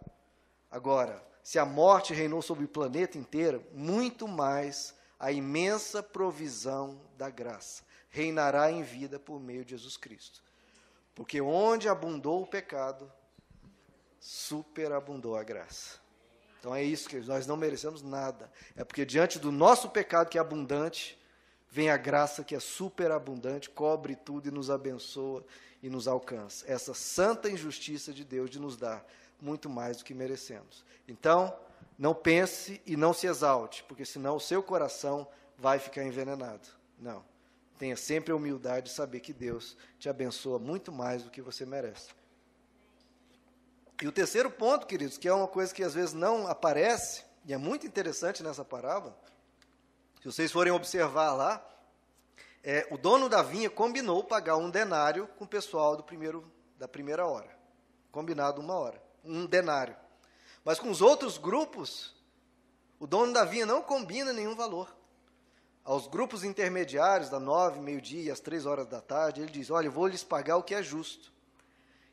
[0.71, 7.29] Agora, se a morte reinou sobre o planeta inteiro, muito mais a imensa provisão da
[7.31, 10.43] graça reinará em vida por meio de Jesus Cristo.
[11.15, 13.11] Porque onde abundou o pecado,
[14.21, 15.99] superabundou a graça.
[16.63, 18.49] Então é isso que nós não merecemos nada.
[18.77, 21.19] É porque diante do nosso pecado que é abundante,
[21.69, 25.45] vem a graça que é superabundante, cobre tudo e nos abençoa
[25.83, 26.65] e nos alcança.
[26.69, 29.05] Essa santa injustiça de Deus de nos dar
[29.41, 30.85] muito mais do que merecemos.
[31.09, 31.53] Então,
[31.99, 35.27] não pense e não se exalte, porque senão o seu coração
[35.59, 36.69] vai ficar envenenado.
[36.97, 37.25] Não.
[37.77, 41.67] Tenha sempre a humildade de saber que Deus te abençoa muito mais do que você
[41.67, 42.11] merece.
[44.03, 47.53] E o terceiro ponto, queridos, que é uma coisa que às vezes não aparece, e
[47.53, 49.17] é muito interessante nessa parábola,
[50.21, 51.65] se vocês forem observar lá,
[52.65, 56.45] é, o dono da vinha combinou pagar um denário com o pessoal do primeiro,
[56.77, 57.57] da primeira hora.
[58.11, 59.01] Combinado uma hora.
[59.25, 59.95] Um denário.
[60.65, 62.13] Mas com os outros grupos,
[62.99, 64.97] O dono da vinha não combina nenhum valor.
[65.85, 69.91] Aos grupos intermediários, da nove, meio-dia e às três horas da tarde, ele diz: Olha,
[69.91, 71.32] vou lhes pagar o que é justo.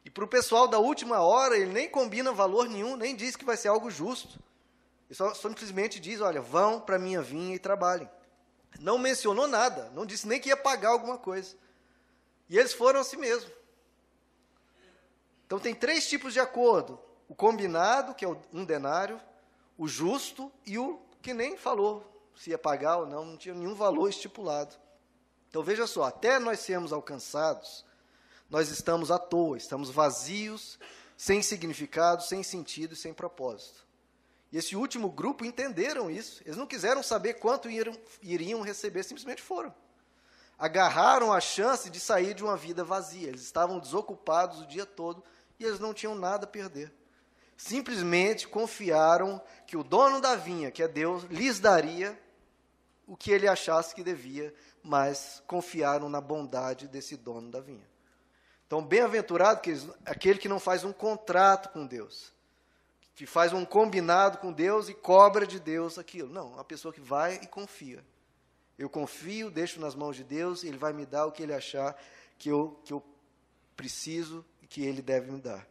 [0.03, 3.45] E para o pessoal da última hora, ele nem combina valor nenhum, nem diz que
[3.45, 4.39] vai ser algo justo.
[5.07, 8.09] Ele só simplesmente diz: Olha, vão para a minha vinha e trabalhem.
[8.79, 11.55] Não mencionou nada, não disse nem que ia pagar alguma coisa.
[12.47, 13.51] E eles foram assim mesmo.
[15.45, 19.19] Então tem três tipos de acordo: o combinado, que é um denário,
[19.77, 23.75] o justo e o que nem falou se ia pagar ou não, não tinha nenhum
[23.75, 24.73] valor estipulado.
[25.49, 27.83] Então veja só, até nós sermos alcançados,
[28.49, 30.79] nós estamos à toa, estamos vazios,
[31.15, 33.85] sem significado, sem sentido e sem propósito.
[34.51, 36.41] E esse último grupo entenderam isso.
[36.43, 39.73] Eles não quiseram saber quanto iriam, iriam receber, simplesmente foram.
[40.57, 43.27] Agarraram a chance de sair de uma vida vazia.
[43.27, 45.23] Eles estavam desocupados o dia todo
[45.59, 46.91] e eles não tinham nada a perder
[47.59, 52.17] simplesmente confiaram que o dono da vinha, que é Deus, lhes daria
[53.05, 57.85] o que ele achasse que devia, mas confiaram na bondade desse dono da vinha.
[58.69, 59.61] Então, bem-aventurado
[60.05, 62.31] aquele que não faz um contrato com Deus,
[63.15, 66.29] que faz um combinado com Deus e cobra de Deus aquilo.
[66.29, 68.05] Não, a pessoa que vai e confia.
[68.77, 71.51] Eu confio, deixo nas mãos de Deus, e Ele vai me dar o que Ele
[71.51, 71.99] achar
[72.37, 73.03] que eu, que eu
[73.75, 75.67] preciso e que Ele deve me dar.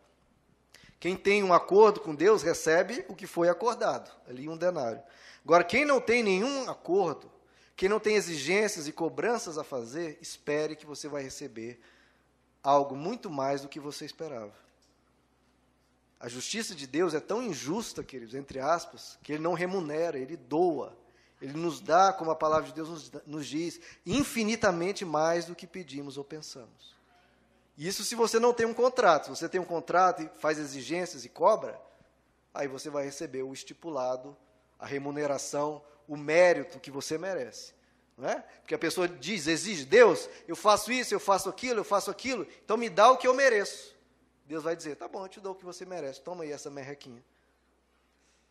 [0.99, 5.01] Quem tem um acordo com Deus recebe o que foi acordado, ali um denário.
[5.45, 7.31] Agora, quem não tem nenhum acordo,
[7.77, 11.81] quem não tem exigências e cobranças a fazer, espere que você vai receber
[12.63, 14.53] algo muito mais do que você esperava.
[16.21, 20.37] A justiça de Deus é tão injusta, queridos, entre aspas, que ele não remunera, ele
[20.37, 20.97] doa.
[21.41, 25.67] Ele nos dá, como a palavra de Deus nos, nos diz, infinitamente mais do que
[25.67, 26.97] pedimos ou pensamos.
[27.77, 29.25] Isso se você não tem um contrato.
[29.25, 31.81] Se você tem um contrato e faz exigências e cobra,
[32.53, 34.37] aí você vai receber o estipulado,
[34.81, 37.73] a remuneração, o mérito que você merece.
[38.19, 38.45] Não é?
[38.61, 42.45] Porque a pessoa diz, exige, Deus, eu faço isso, eu faço aquilo, eu faço aquilo,
[42.65, 43.97] então me dá o que eu mereço.
[44.45, 46.69] Deus vai dizer, tá bom, eu te dou o que você merece, toma aí essa
[46.69, 47.23] merrequinha.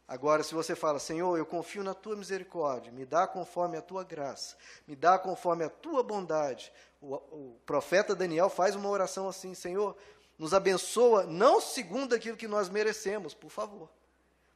[0.08, 4.06] Agora, se você fala, Senhor, eu confio na tua misericórdia, me dá conforme a tua
[4.06, 4.56] graça,
[4.88, 6.72] me dá conforme a tua bondade.
[7.02, 9.98] O, o, profeta Daniel faz uma oração assim: Senhor,
[10.38, 13.90] nos abençoa, não segundo aquilo que nós merecemos, por favor,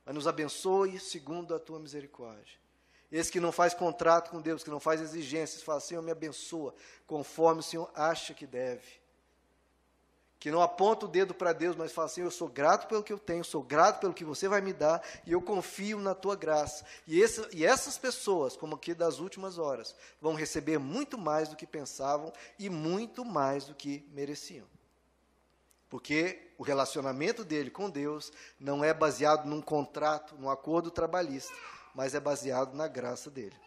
[0.06, 2.62] mas nos abençoe segundo a tua misericórdia.
[3.12, 6.74] Esse que não faz contrato com Deus, que não faz exigências, fala, Senhor, me abençoa,
[7.06, 9.02] conforme o Senhor acha que deve
[10.42, 13.14] que não aponta o dedo para Deus, mas fala assim: Eu sou grato pelo que
[13.14, 16.36] eu tenho, sou grato pelo que você vai me dar, e eu confio na tua
[16.36, 16.84] graça.
[17.06, 21.56] E, esse, e essas pessoas, como aqui das últimas horas, vão receber muito mais do
[21.56, 24.66] que pensavam e muito mais do que mereciam.
[25.92, 31.54] Porque o relacionamento dele com Deus não é baseado num contrato, num acordo trabalhista,
[31.94, 33.58] mas é baseado na graça dele.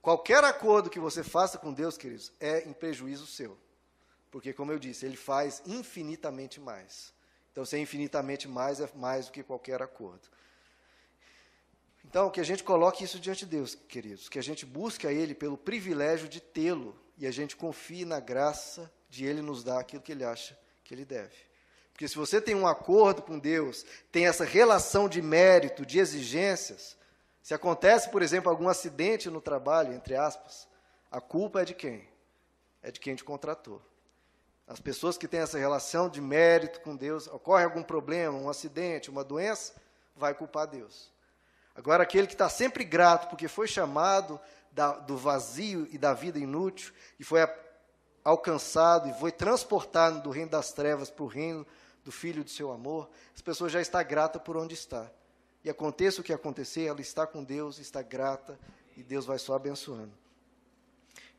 [0.00, 3.58] Qualquer acordo que você faça com Deus, queridos, é em prejuízo seu.
[4.30, 7.12] Porque, como eu disse, ele faz infinitamente mais.
[7.50, 10.28] Então, se é infinitamente mais, é mais do que qualquer acordo.
[12.04, 14.28] Então, que a gente coloque isso diante de Deus, queridos.
[14.28, 16.96] Que a gente busque a Ele pelo privilégio de tê-lo.
[17.18, 20.94] E a gente confie na graça de Ele nos dar aquilo que Ele acha que
[20.94, 21.34] Ele deve.
[21.92, 26.96] Porque se você tem um acordo com Deus, tem essa relação de mérito, de exigências,
[27.42, 30.68] se acontece, por exemplo, algum acidente no trabalho, entre aspas,
[31.10, 32.08] a culpa é de quem?
[32.82, 33.80] É de quem te contratou.
[34.66, 39.10] As pessoas que têm essa relação de mérito com Deus, ocorre algum problema, um acidente,
[39.10, 39.74] uma doença,
[40.16, 41.12] vai culpar Deus.
[41.74, 44.40] Agora, aquele que está sempre grato porque foi chamado
[44.72, 47.46] da, do vazio e da vida inútil e foi
[48.24, 51.66] alcançado e foi transportado do reino das trevas para o reino
[52.02, 55.10] do Filho do seu amor, as pessoas já está grata por onde está.
[55.62, 58.58] E aconteça o que acontecer, ela está com Deus, está grata
[58.96, 60.12] e Deus vai só abençoando.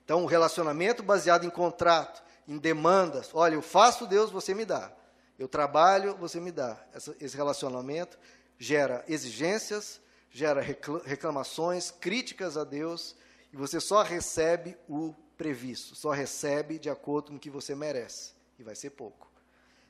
[0.03, 3.29] Então, o relacionamento baseado em contrato, em demandas.
[3.33, 4.91] Olha, eu faço Deus, você me dá.
[5.37, 6.77] Eu trabalho, você me dá.
[7.19, 8.17] Esse relacionamento
[8.57, 13.15] gera exigências, gera reclamações, críticas a Deus,
[13.51, 18.33] e você só recebe o previsto, só recebe de acordo com o que você merece,
[18.57, 19.31] e vai ser pouco.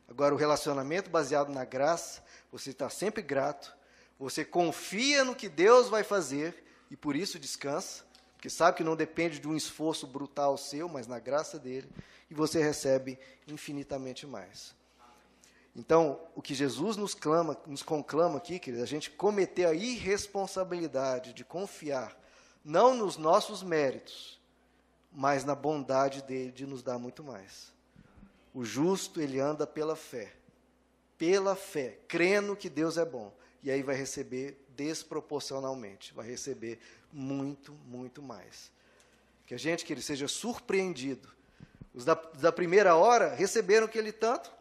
[0.08, 3.76] Agora, o relacionamento baseado na graça, você está sempre grato,
[4.20, 8.96] você confia no que Deus vai fazer, e por isso descansa, porque sabe que não
[8.96, 11.90] depende de um esforço brutal seu, mas na graça dele,
[12.30, 13.18] e você recebe
[13.48, 14.76] infinitamente mais.
[15.76, 21.34] Então, o que Jesus nos clama, nos conclama aqui, queridos, a gente cometer a irresponsabilidade
[21.34, 22.18] de confiar
[22.64, 24.40] não nos nossos méritos,
[25.16, 27.74] mas na bondade dele de nos dar muito mais.
[28.54, 30.34] O justo, ele anda pela fé.
[31.18, 33.34] Pela fé, crendo que Deus é bom.
[33.64, 36.80] E aí vai receber desproporcionalmente, vai receber
[37.12, 38.70] muito, muito mais.
[39.48, 41.30] Que a gente, que ele seja surpreendido.
[41.94, 44.52] Os da, da primeira hora receberam aquele tanto,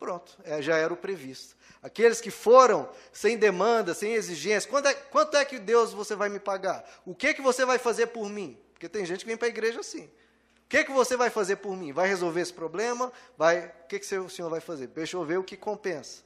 [0.00, 1.56] pronto, é, já era o previsto.
[1.80, 6.28] Aqueles que foram sem demanda, sem exigência, quanto é, quanto é que Deus você vai
[6.28, 6.84] me pagar?
[7.06, 8.58] O que, que você vai fazer por mim?
[8.82, 10.06] Porque tem gente que vem para a igreja assim.
[10.06, 11.92] O que, que você vai fazer por mim?
[11.92, 13.12] Vai resolver esse problema?
[13.38, 14.88] Vai, o que, que o senhor vai fazer?
[14.88, 16.24] Deixa eu ver o que compensa.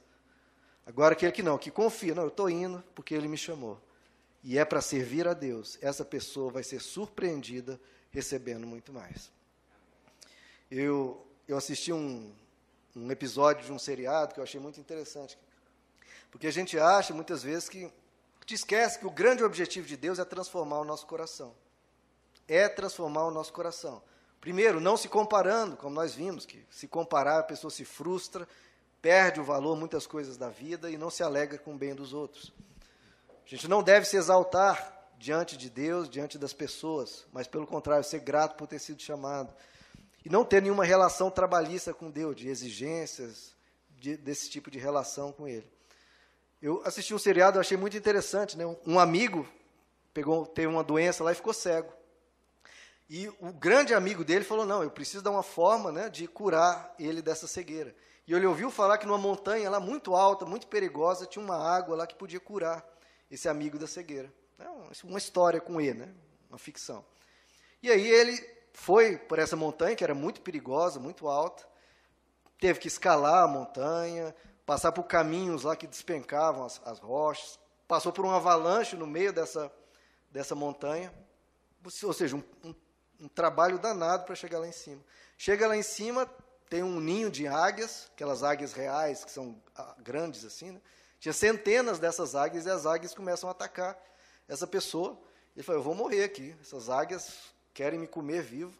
[0.83, 3.79] Agora, aquele que não, que confia, não, eu estou indo porque ele me chamou.
[4.43, 7.79] E é para servir a Deus, essa pessoa vai ser surpreendida
[8.09, 9.31] recebendo muito mais.
[10.71, 12.33] Eu, eu assisti um,
[12.95, 15.37] um episódio de um seriado que eu achei muito interessante.
[16.31, 17.87] Porque a gente acha, muitas vezes, que
[18.47, 21.53] te esquece que o grande objetivo de Deus é transformar o nosso coração.
[22.47, 24.01] É transformar o nosso coração.
[24.39, 28.47] Primeiro, não se comparando, como nós vimos, que se comparar a pessoa se frustra,
[29.01, 32.13] perde o valor muitas coisas da vida e não se alegra com o bem dos
[32.13, 32.53] outros.
[33.45, 38.03] A gente não deve se exaltar diante de Deus, diante das pessoas, mas pelo contrário,
[38.03, 39.53] ser grato por ter sido chamado.
[40.23, 43.55] E não ter nenhuma relação trabalhista com Deus, de exigências,
[43.97, 45.67] de, desse tipo de relação com Ele.
[46.61, 48.65] Eu assisti um seriado, eu achei muito interessante, né?
[48.85, 49.47] Um amigo
[50.13, 51.91] pegou, teve uma doença lá e ficou cego.
[53.09, 56.93] E o grande amigo dele falou: Não, eu preciso dar uma forma né, de curar
[56.99, 57.95] ele dessa cegueira.
[58.27, 61.95] E ele ouviu falar que numa montanha lá muito alta, muito perigosa, tinha uma água
[61.95, 62.85] lá que podia curar
[63.31, 64.31] esse amigo da cegueira.
[64.59, 64.67] É
[65.03, 66.13] uma história com ele, né?
[66.49, 67.05] uma ficção.
[67.81, 68.37] E aí ele
[68.73, 71.67] foi por essa montanha, que era muito perigosa, muito alta,
[72.59, 74.35] teve que escalar a montanha,
[74.65, 79.31] passar por caminhos lá que despencavam as, as rochas, passou por um avalanche no meio
[79.31, 79.71] dessa,
[80.29, 81.13] dessa montanha,
[82.03, 82.75] ou seja, um, um,
[83.19, 85.01] um trabalho danado para chegar lá em cima.
[85.37, 86.29] Chega lá em cima,
[86.69, 90.81] tem um ninho de águias, aquelas águias reais, que são ah, grandes assim, né?
[91.19, 93.97] Tinha centenas dessas águias e as águias começam a atacar
[94.47, 95.17] essa pessoa.
[95.55, 98.73] Ele falou: Eu vou morrer aqui, essas águias querem me comer vivo.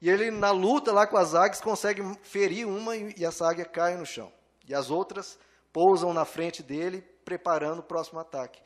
[0.00, 3.96] E ele, na luta lá com as águias, consegue ferir uma e essa águia cai
[3.96, 4.32] no chão.
[4.66, 5.38] E as outras
[5.72, 8.60] pousam na frente dele, preparando o próximo ataque.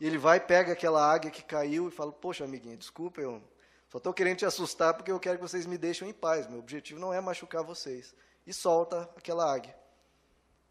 [0.00, 3.42] E ele vai, pega aquela águia que caiu e fala: Poxa, amiguinho, desculpa, eu
[3.90, 6.46] só estou querendo te assustar porque eu quero que vocês me deixem em paz.
[6.46, 8.14] Meu objetivo não é machucar vocês.
[8.46, 9.74] E solta aquela águia.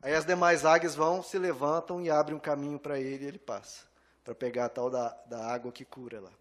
[0.01, 3.39] Aí as demais águias vão, se levantam e abrem um caminho para ele e ele
[3.39, 3.86] passa.
[4.24, 6.32] Para pegar a tal da, da água que cura lá.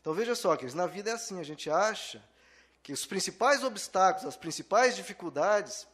[0.00, 2.22] Então veja só, que na vida é assim, a gente acha
[2.82, 5.86] que os principais obstáculos, as principais dificuldades,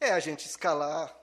[0.00, 1.14] é a gente escalar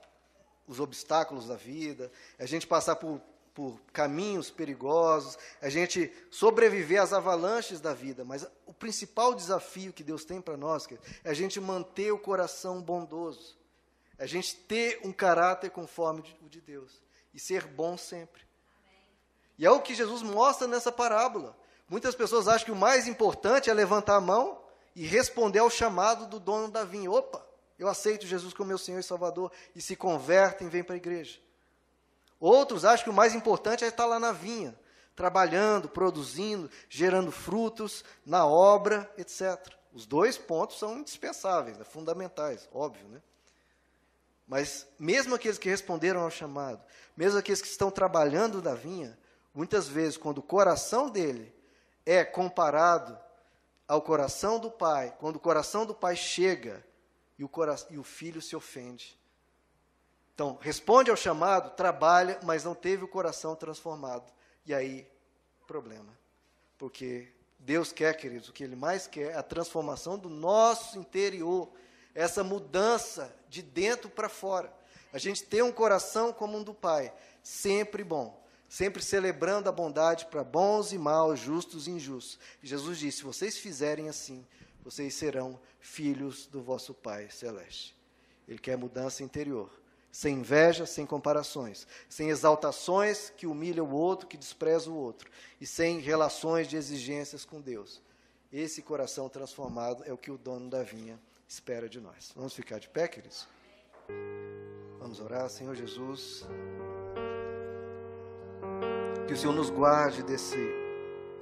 [0.66, 3.20] os obstáculos da vida, é a gente passar por
[3.54, 10.02] por caminhos perigosos, a gente sobreviver às avalanches da vida, mas o principal desafio que
[10.02, 10.88] Deus tem para nós
[11.22, 13.56] é a gente manter o coração bondoso,
[14.18, 17.00] é a gente ter um caráter conforme o de Deus
[17.32, 18.42] e ser bom sempre.
[19.56, 21.56] E é o que Jesus mostra nessa parábola.
[21.88, 24.60] Muitas pessoas acham que o mais importante é levantar a mão
[24.96, 27.08] e responder ao chamado do dono da vinha.
[27.08, 27.44] Opa,
[27.78, 31.38] eu aceito Jesus como meu Senhor e Salvador e se convertem vêm para a igreja.
[32.44, 34.78] Outros acham que o mais importante é estar lá na vinha,
[35.16, 39.74] trabalhando, produzindo, gerando frutos na obra, etc.
[39.94, 43.22] Os dois pontos são indispensáveis, né, fundamentais, óbvio, né?
[44.46, 46.84] Mas mesmo aqueles que responderam ao chamado,
[47.16, 49.18] mesmo aqueles que estão trabalhando na vinha,
[49.54, 51.50] muitas vezes, quando o coração dele
[52.04, 53.18] é comparado
[53.88, 56.84] ao coração do pai, quando o coração do pai chega
[57.38, 57.50] e o,
[57.88, 59.18] e o filho se ofende,
[60.34, 64.30] então, responde ao chamado, trabalha, mas não teve o coração transformado.
[64.66, 65.08] E aí,
[65.64, 66.12] problema.
[66.76, 71.70] Porque Deus quer, queridos, o que Ele mais quer é a transformação do nosso interior,
[72.12, 74.74] essa mudança de dentro para fora.
[75.12, 80.26] A gente ter um coração como um do Pai, sempre bom, sempre celebrando a bondade
[80.26, 82.40] para bons e maus, justos e injustos.
[82.60, 84.44] E Jesus disse: se vocês fizerem assim,
[84.82, 87.96] vocês serão filhos do vosso Pai celeste.
[88.48, 89.83] Ele quer mudança interior
[90.14, 95.28] sem inveja, sem comparações, sem exaltações que humilham o outro, que despreza o outro,
[95.60, 98.00] e sem relações de exigências com Deus.
[98.52, 102.30] Esse coração transformado é o que o dono da vinha espera de nós.
[102.36, 103.48] Vamos ficar de pé, queridos?
[105.00, 106.46] Vamos orar, Senhor Jesus.
[109.26, 110.83] Que o Senhor nos guarde desse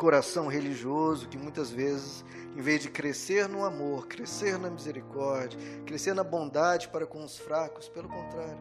[0.02, 2.24] coração religioso que muitas vezes,
[2.56, 7.38] em vez de crescer no amor, crescer na misericórdia, crescer na bondade para com os
[7.38, 8.58] fracos, pelo contrário,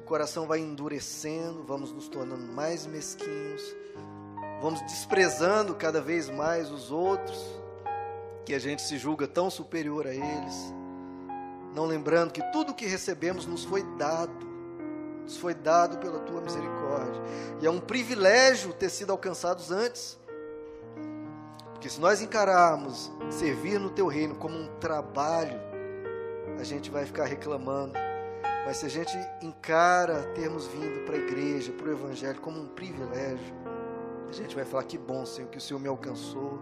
[0.00, 3.62] o coração vai endurecendo, vamos nos tornando mais mesquinhos,
[4.60, 7.38] vamos desprezando cada vez mais os outros,
[8.44, 10.74] que a gente se julga tão superior a eles,
[11.76, 14.50] não lembrando que tudo que recebemos nos foi dado
[15.22, 17.22] nos foi dado pela tua misericórdia.
[17.60, 20.18] E é um privilégio ter sido alcançados antes.
[21.80, 25.58] Porque se nós encararmos servir no teu reino como um trabalho,
[26.58, 27.94] a gente vai ficar reclamando.
[28.66, 32.66] Mas se a gente encara termos vindo para a igreja, para o evangelho como um
[32.66, 33.54] privilégio,
[34.28, 36.60] a gente vai falar que bom, Senhor, que o Senhor me alcançou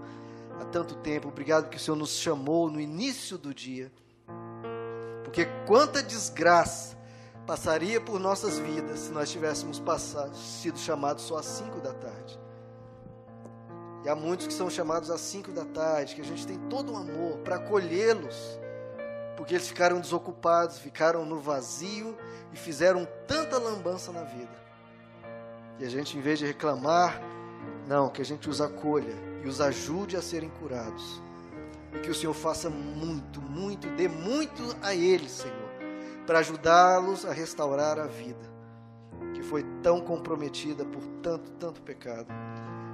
[0.61, 1.27] há tanto tempo.
[1.27, 3.91] Obrigado que o Senhor nos chamou no início do dia.
[5.25, 6.97] Porque quanta desgraça
[7.45, 12.39] passaria por nossas vidas se nós tivéssemos passado, sido chamados só às cinco da tarde.
[14.09, 16.97] Há muitos que são chamados às cinco da tarde, que a gente tem todo um
[16.97, 18.59] amor para acolhê-los,
[19.37, 22.17] porque eles ficaram desocupados, ficaram no vazio
[22.53, 24.59] e fizeram tanta lambança na vida.
[25.79, 27.21] E a gente, em vez de reclamar,
[27.87, 31.23] não, que a gente os acolha e os ajude a serem curados.
[31.95, 35.69] E que o Senhor faça muito, muito, dê muito a eles, Senhor,
[36.27, 38.51] para ajudá-los a restaurar a vida,
[39.35, 42.29] que foi tão comprometida por tanto, tanto pecado.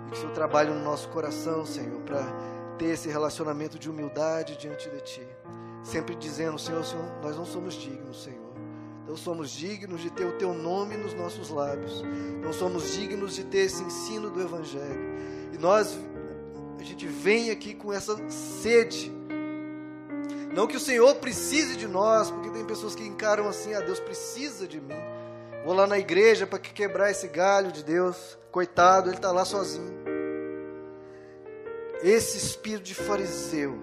[0.07, 2.25] E que o Senhor trabalhe no nosso coração, Senhor, para
[2.79, 5.27] ter esse relacionamento de humildade diante de Ti.
[5.83, 8.55] Sempre dizendo, Senhor, Senhor, nós não somos dignos, Senhor.
[9.07, 12.03] Não somos dignos de ter o Teu nome nos nossos lábios.
[12.43, 15.15] Não somos dignos de ter esse ensino do Evangelho.
[15.53, 15.99] E nós,
[16.79, 19.13] a gente vem aqui com essa sede.
[20.55, 24.01] Não que o Senhor precise de nós, porque tem pessoas que encaram assim: ah, Deus
[24.01, 24.95] precisa de mim.
[25.65, 28.39] Vou lá na igreja para quebrar esse galho de Deus.
[28.51, 29.95] Coitado, ele está lá sozinho.
[32.03, 33.75] Esse espírito de fariseu,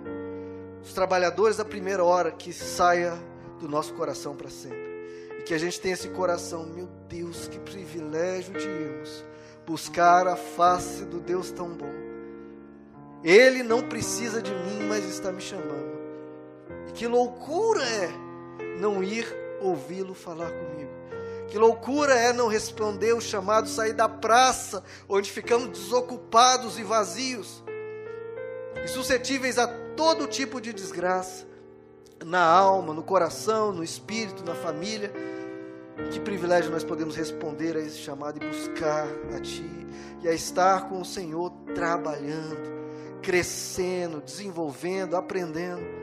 [0.84, 3.14] os trabalhadores da primeira hora, que saia
[3.60, 4.92] do nosso coração para sempre.
[5.40, 9.26] E que a gente tenha esse coração, meu Deus, que privilégio de irmos
[9.66, 11.92] buscar a face do Deus tão bom.
[13.24, 16.00] Ele não precisa de mim, mas está me chamando.
[16.90, 18.10] E que loucura é
[18.80, 19.26] não ir
[19.62, 20.81] ouvi-lo falar comigo.
[21.52, 27.62] Que loucura é não responder o chamado, sair da praça, onde ficamos desocupados e vazios,
[28.82, 31.46] e suscetíveis a todo tipo de desgraça,
[32.26, 35.12] na alma, no coração, no espírito, na família.
[36.10, 39.70] Que privilégio nós podemos responder a esse chamado e buscar a Ti,
[40.24, 46.01] e a estar com o Senhor trabalhando, crescendo, desenvolvendo, aprendendo.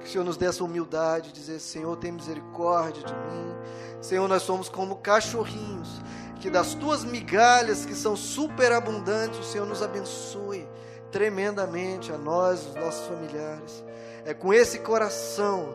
[0.00, 3.54] Que o Senhor nos dê essa humildade, dizer: Senhor, tem misericórdia de mim.
[4.00, 6.00] Senhor, nós somos como cachorrinhos,
[6.40, 10.66] que das tuas migalhas que são superabundantes, o Senhor nos abençoe
[11.12, 13.84] tremendamente a nós, os nossos familiares.
[14.24, 15.74] É com esse coração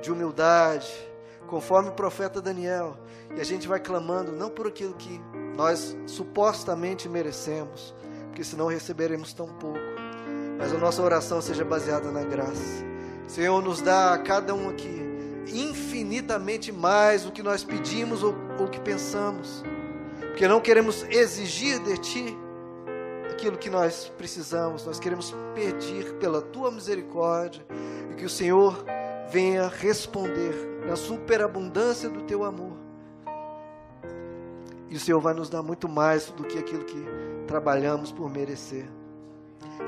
[0.00, 0.90] de humildade,
[1.46, 2.96] conforme o profeta Daniel,
[3.36, 5.20] e a gente vai clamando não por aquilo que
[5.54, 7.94] nós supostamente merecemos,
[8.28, 9.78] porque senão receberemos tão pouco,
[10.58, 12.95] mas a nossa oração seja baseada na graça
[13.26, 15.06] Senhor, nos dá a cada um aqui
[15.48, 19.62] infinitamente mais do que nós pedimos ou, ou que pensamos,
[20.20, 22.38] porque não queremos exigir de Ti
[23.30, 27.64] aquilo que nós precisamos, nós queremos pedir pela Tua misericórdia
[28.10, 28.84] e que o Senhor
[29.30, 30.54] venha responder
[30.86, 32.76] na superabundância do Teu amor.
[34.88, 37.04] E o Senhor vai nos dar muito mais do que aquilo que
[37.46, 38.86] trabalhamos por merecer.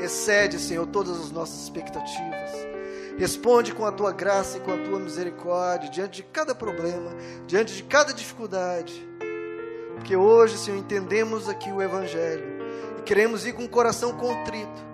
[0.01, 2.77] Excede, Senhor, todas as nossas expectativas.
[3.18, 7.10] Responde com a tua graça e com a tua misericórdia diante de cada problema,
[7.48, 9.06] diante de cada dificuldade.
[9.96, 12.44] Porque hoje, Senhor, entendemos aqui o Evangelho
[12.96, 14.86] e queremos ir com o coração contrito,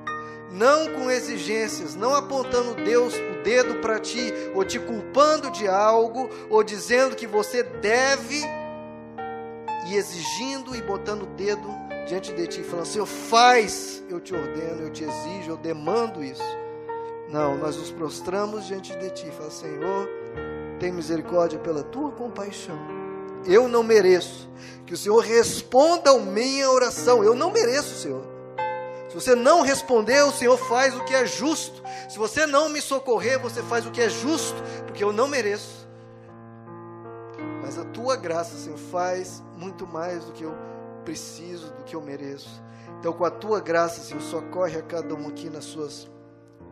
[0.50, 6.30] não com exigências, não apontando Deus o dedo para ti, ou te culpando de algo,
[6.48, 8.40] ou dizendo que você deve,
[9.86, 11.68] e exigindo e botando o dedo
[12.08, 16.63] diante de ti, falando: Senhor, faz, eu te ordeno, eu te exijo, eu demando isso.
[17.34, 20.08] Não, nós nos prostramos diante de Ti, fala, Senhor,
[20.78, 22.78] tem misericórdia pela Tua compaixão.
[23.44, 24.48] Eu não mereço
[24.86, 27.24] que o Senhor responda a minha oração.
[27.24, 28.24] Eu não mereço, Senhor.
[29.08, 31.82] Se você não responder, o Senhor faz o que é justo.
[32.08, 35.88] Se você não me socorrer, você faz o que é justo, porque eu não mereço.
[37.60, 40.54] Mas a tua graça, Senhor, faz muito mais do que eu
[41.04, 42.62] preciso, do que eu mereço.
[43.00, 46.13] Então, com a tua graça, Senhor, socorre a cada um aqui nas suas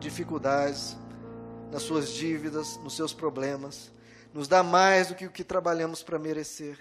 [0.03, 0.97] dificuldades,
[1.71, 3.91] nas suas dívidas, nos seus problemas.
[4.33, 6.77] Nos dá mais do que o que trabalhamos para merecer.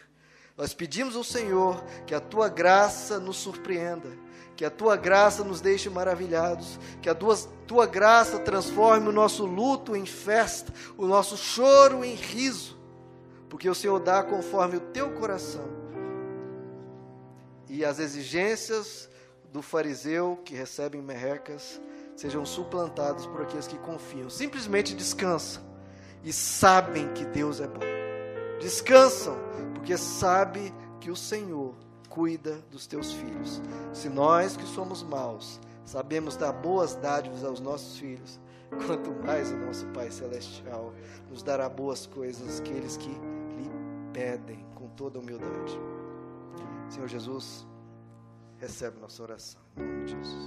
[0.56, 4.10] Nós pedimos ao Senhor que a tua graça nos surpreenda,
[4.54, 9.46] que a tua graça nos deixe maravilhados, que a tua, tua graça transforme o nosso
[9.46, 12.78] luto em festa, o nosso choro em riso,
[13.48, 15.66] porque o Senhor dá conforme o teu coração.
[17.68, 19.08] E as exigências
[19.50, 21.80] do fariseu que recebe merrecas
[22.16, 24.30] sejam suplantados por aqueles que confiam.
[24.30, 25.62] Simplesmente descansam
[26.24, 27.80] e sabem que Deus é bom.
[28.60, 29.36] descansam,
[29.74, 31.74] porque sabe que o Senhor
[32.08, 33.60] cuida dos teus filhos.
[33.92, 38.38] Se nós que somos maus sabemos dar boas dádivas aos nossos filhos,
[38.86, 40.92] quanto mais o nosso Pai Celestial
[41.28, 43.70] nos dará boas coisas aqueles que lhe
[44.12, 45.78] pedem com toda humildade.
[46.88, 47.66] Senhor Jesus,
[48.58, 49.60] recebe nossa oração.
[49.76, 50.46] Em nome de Jesus.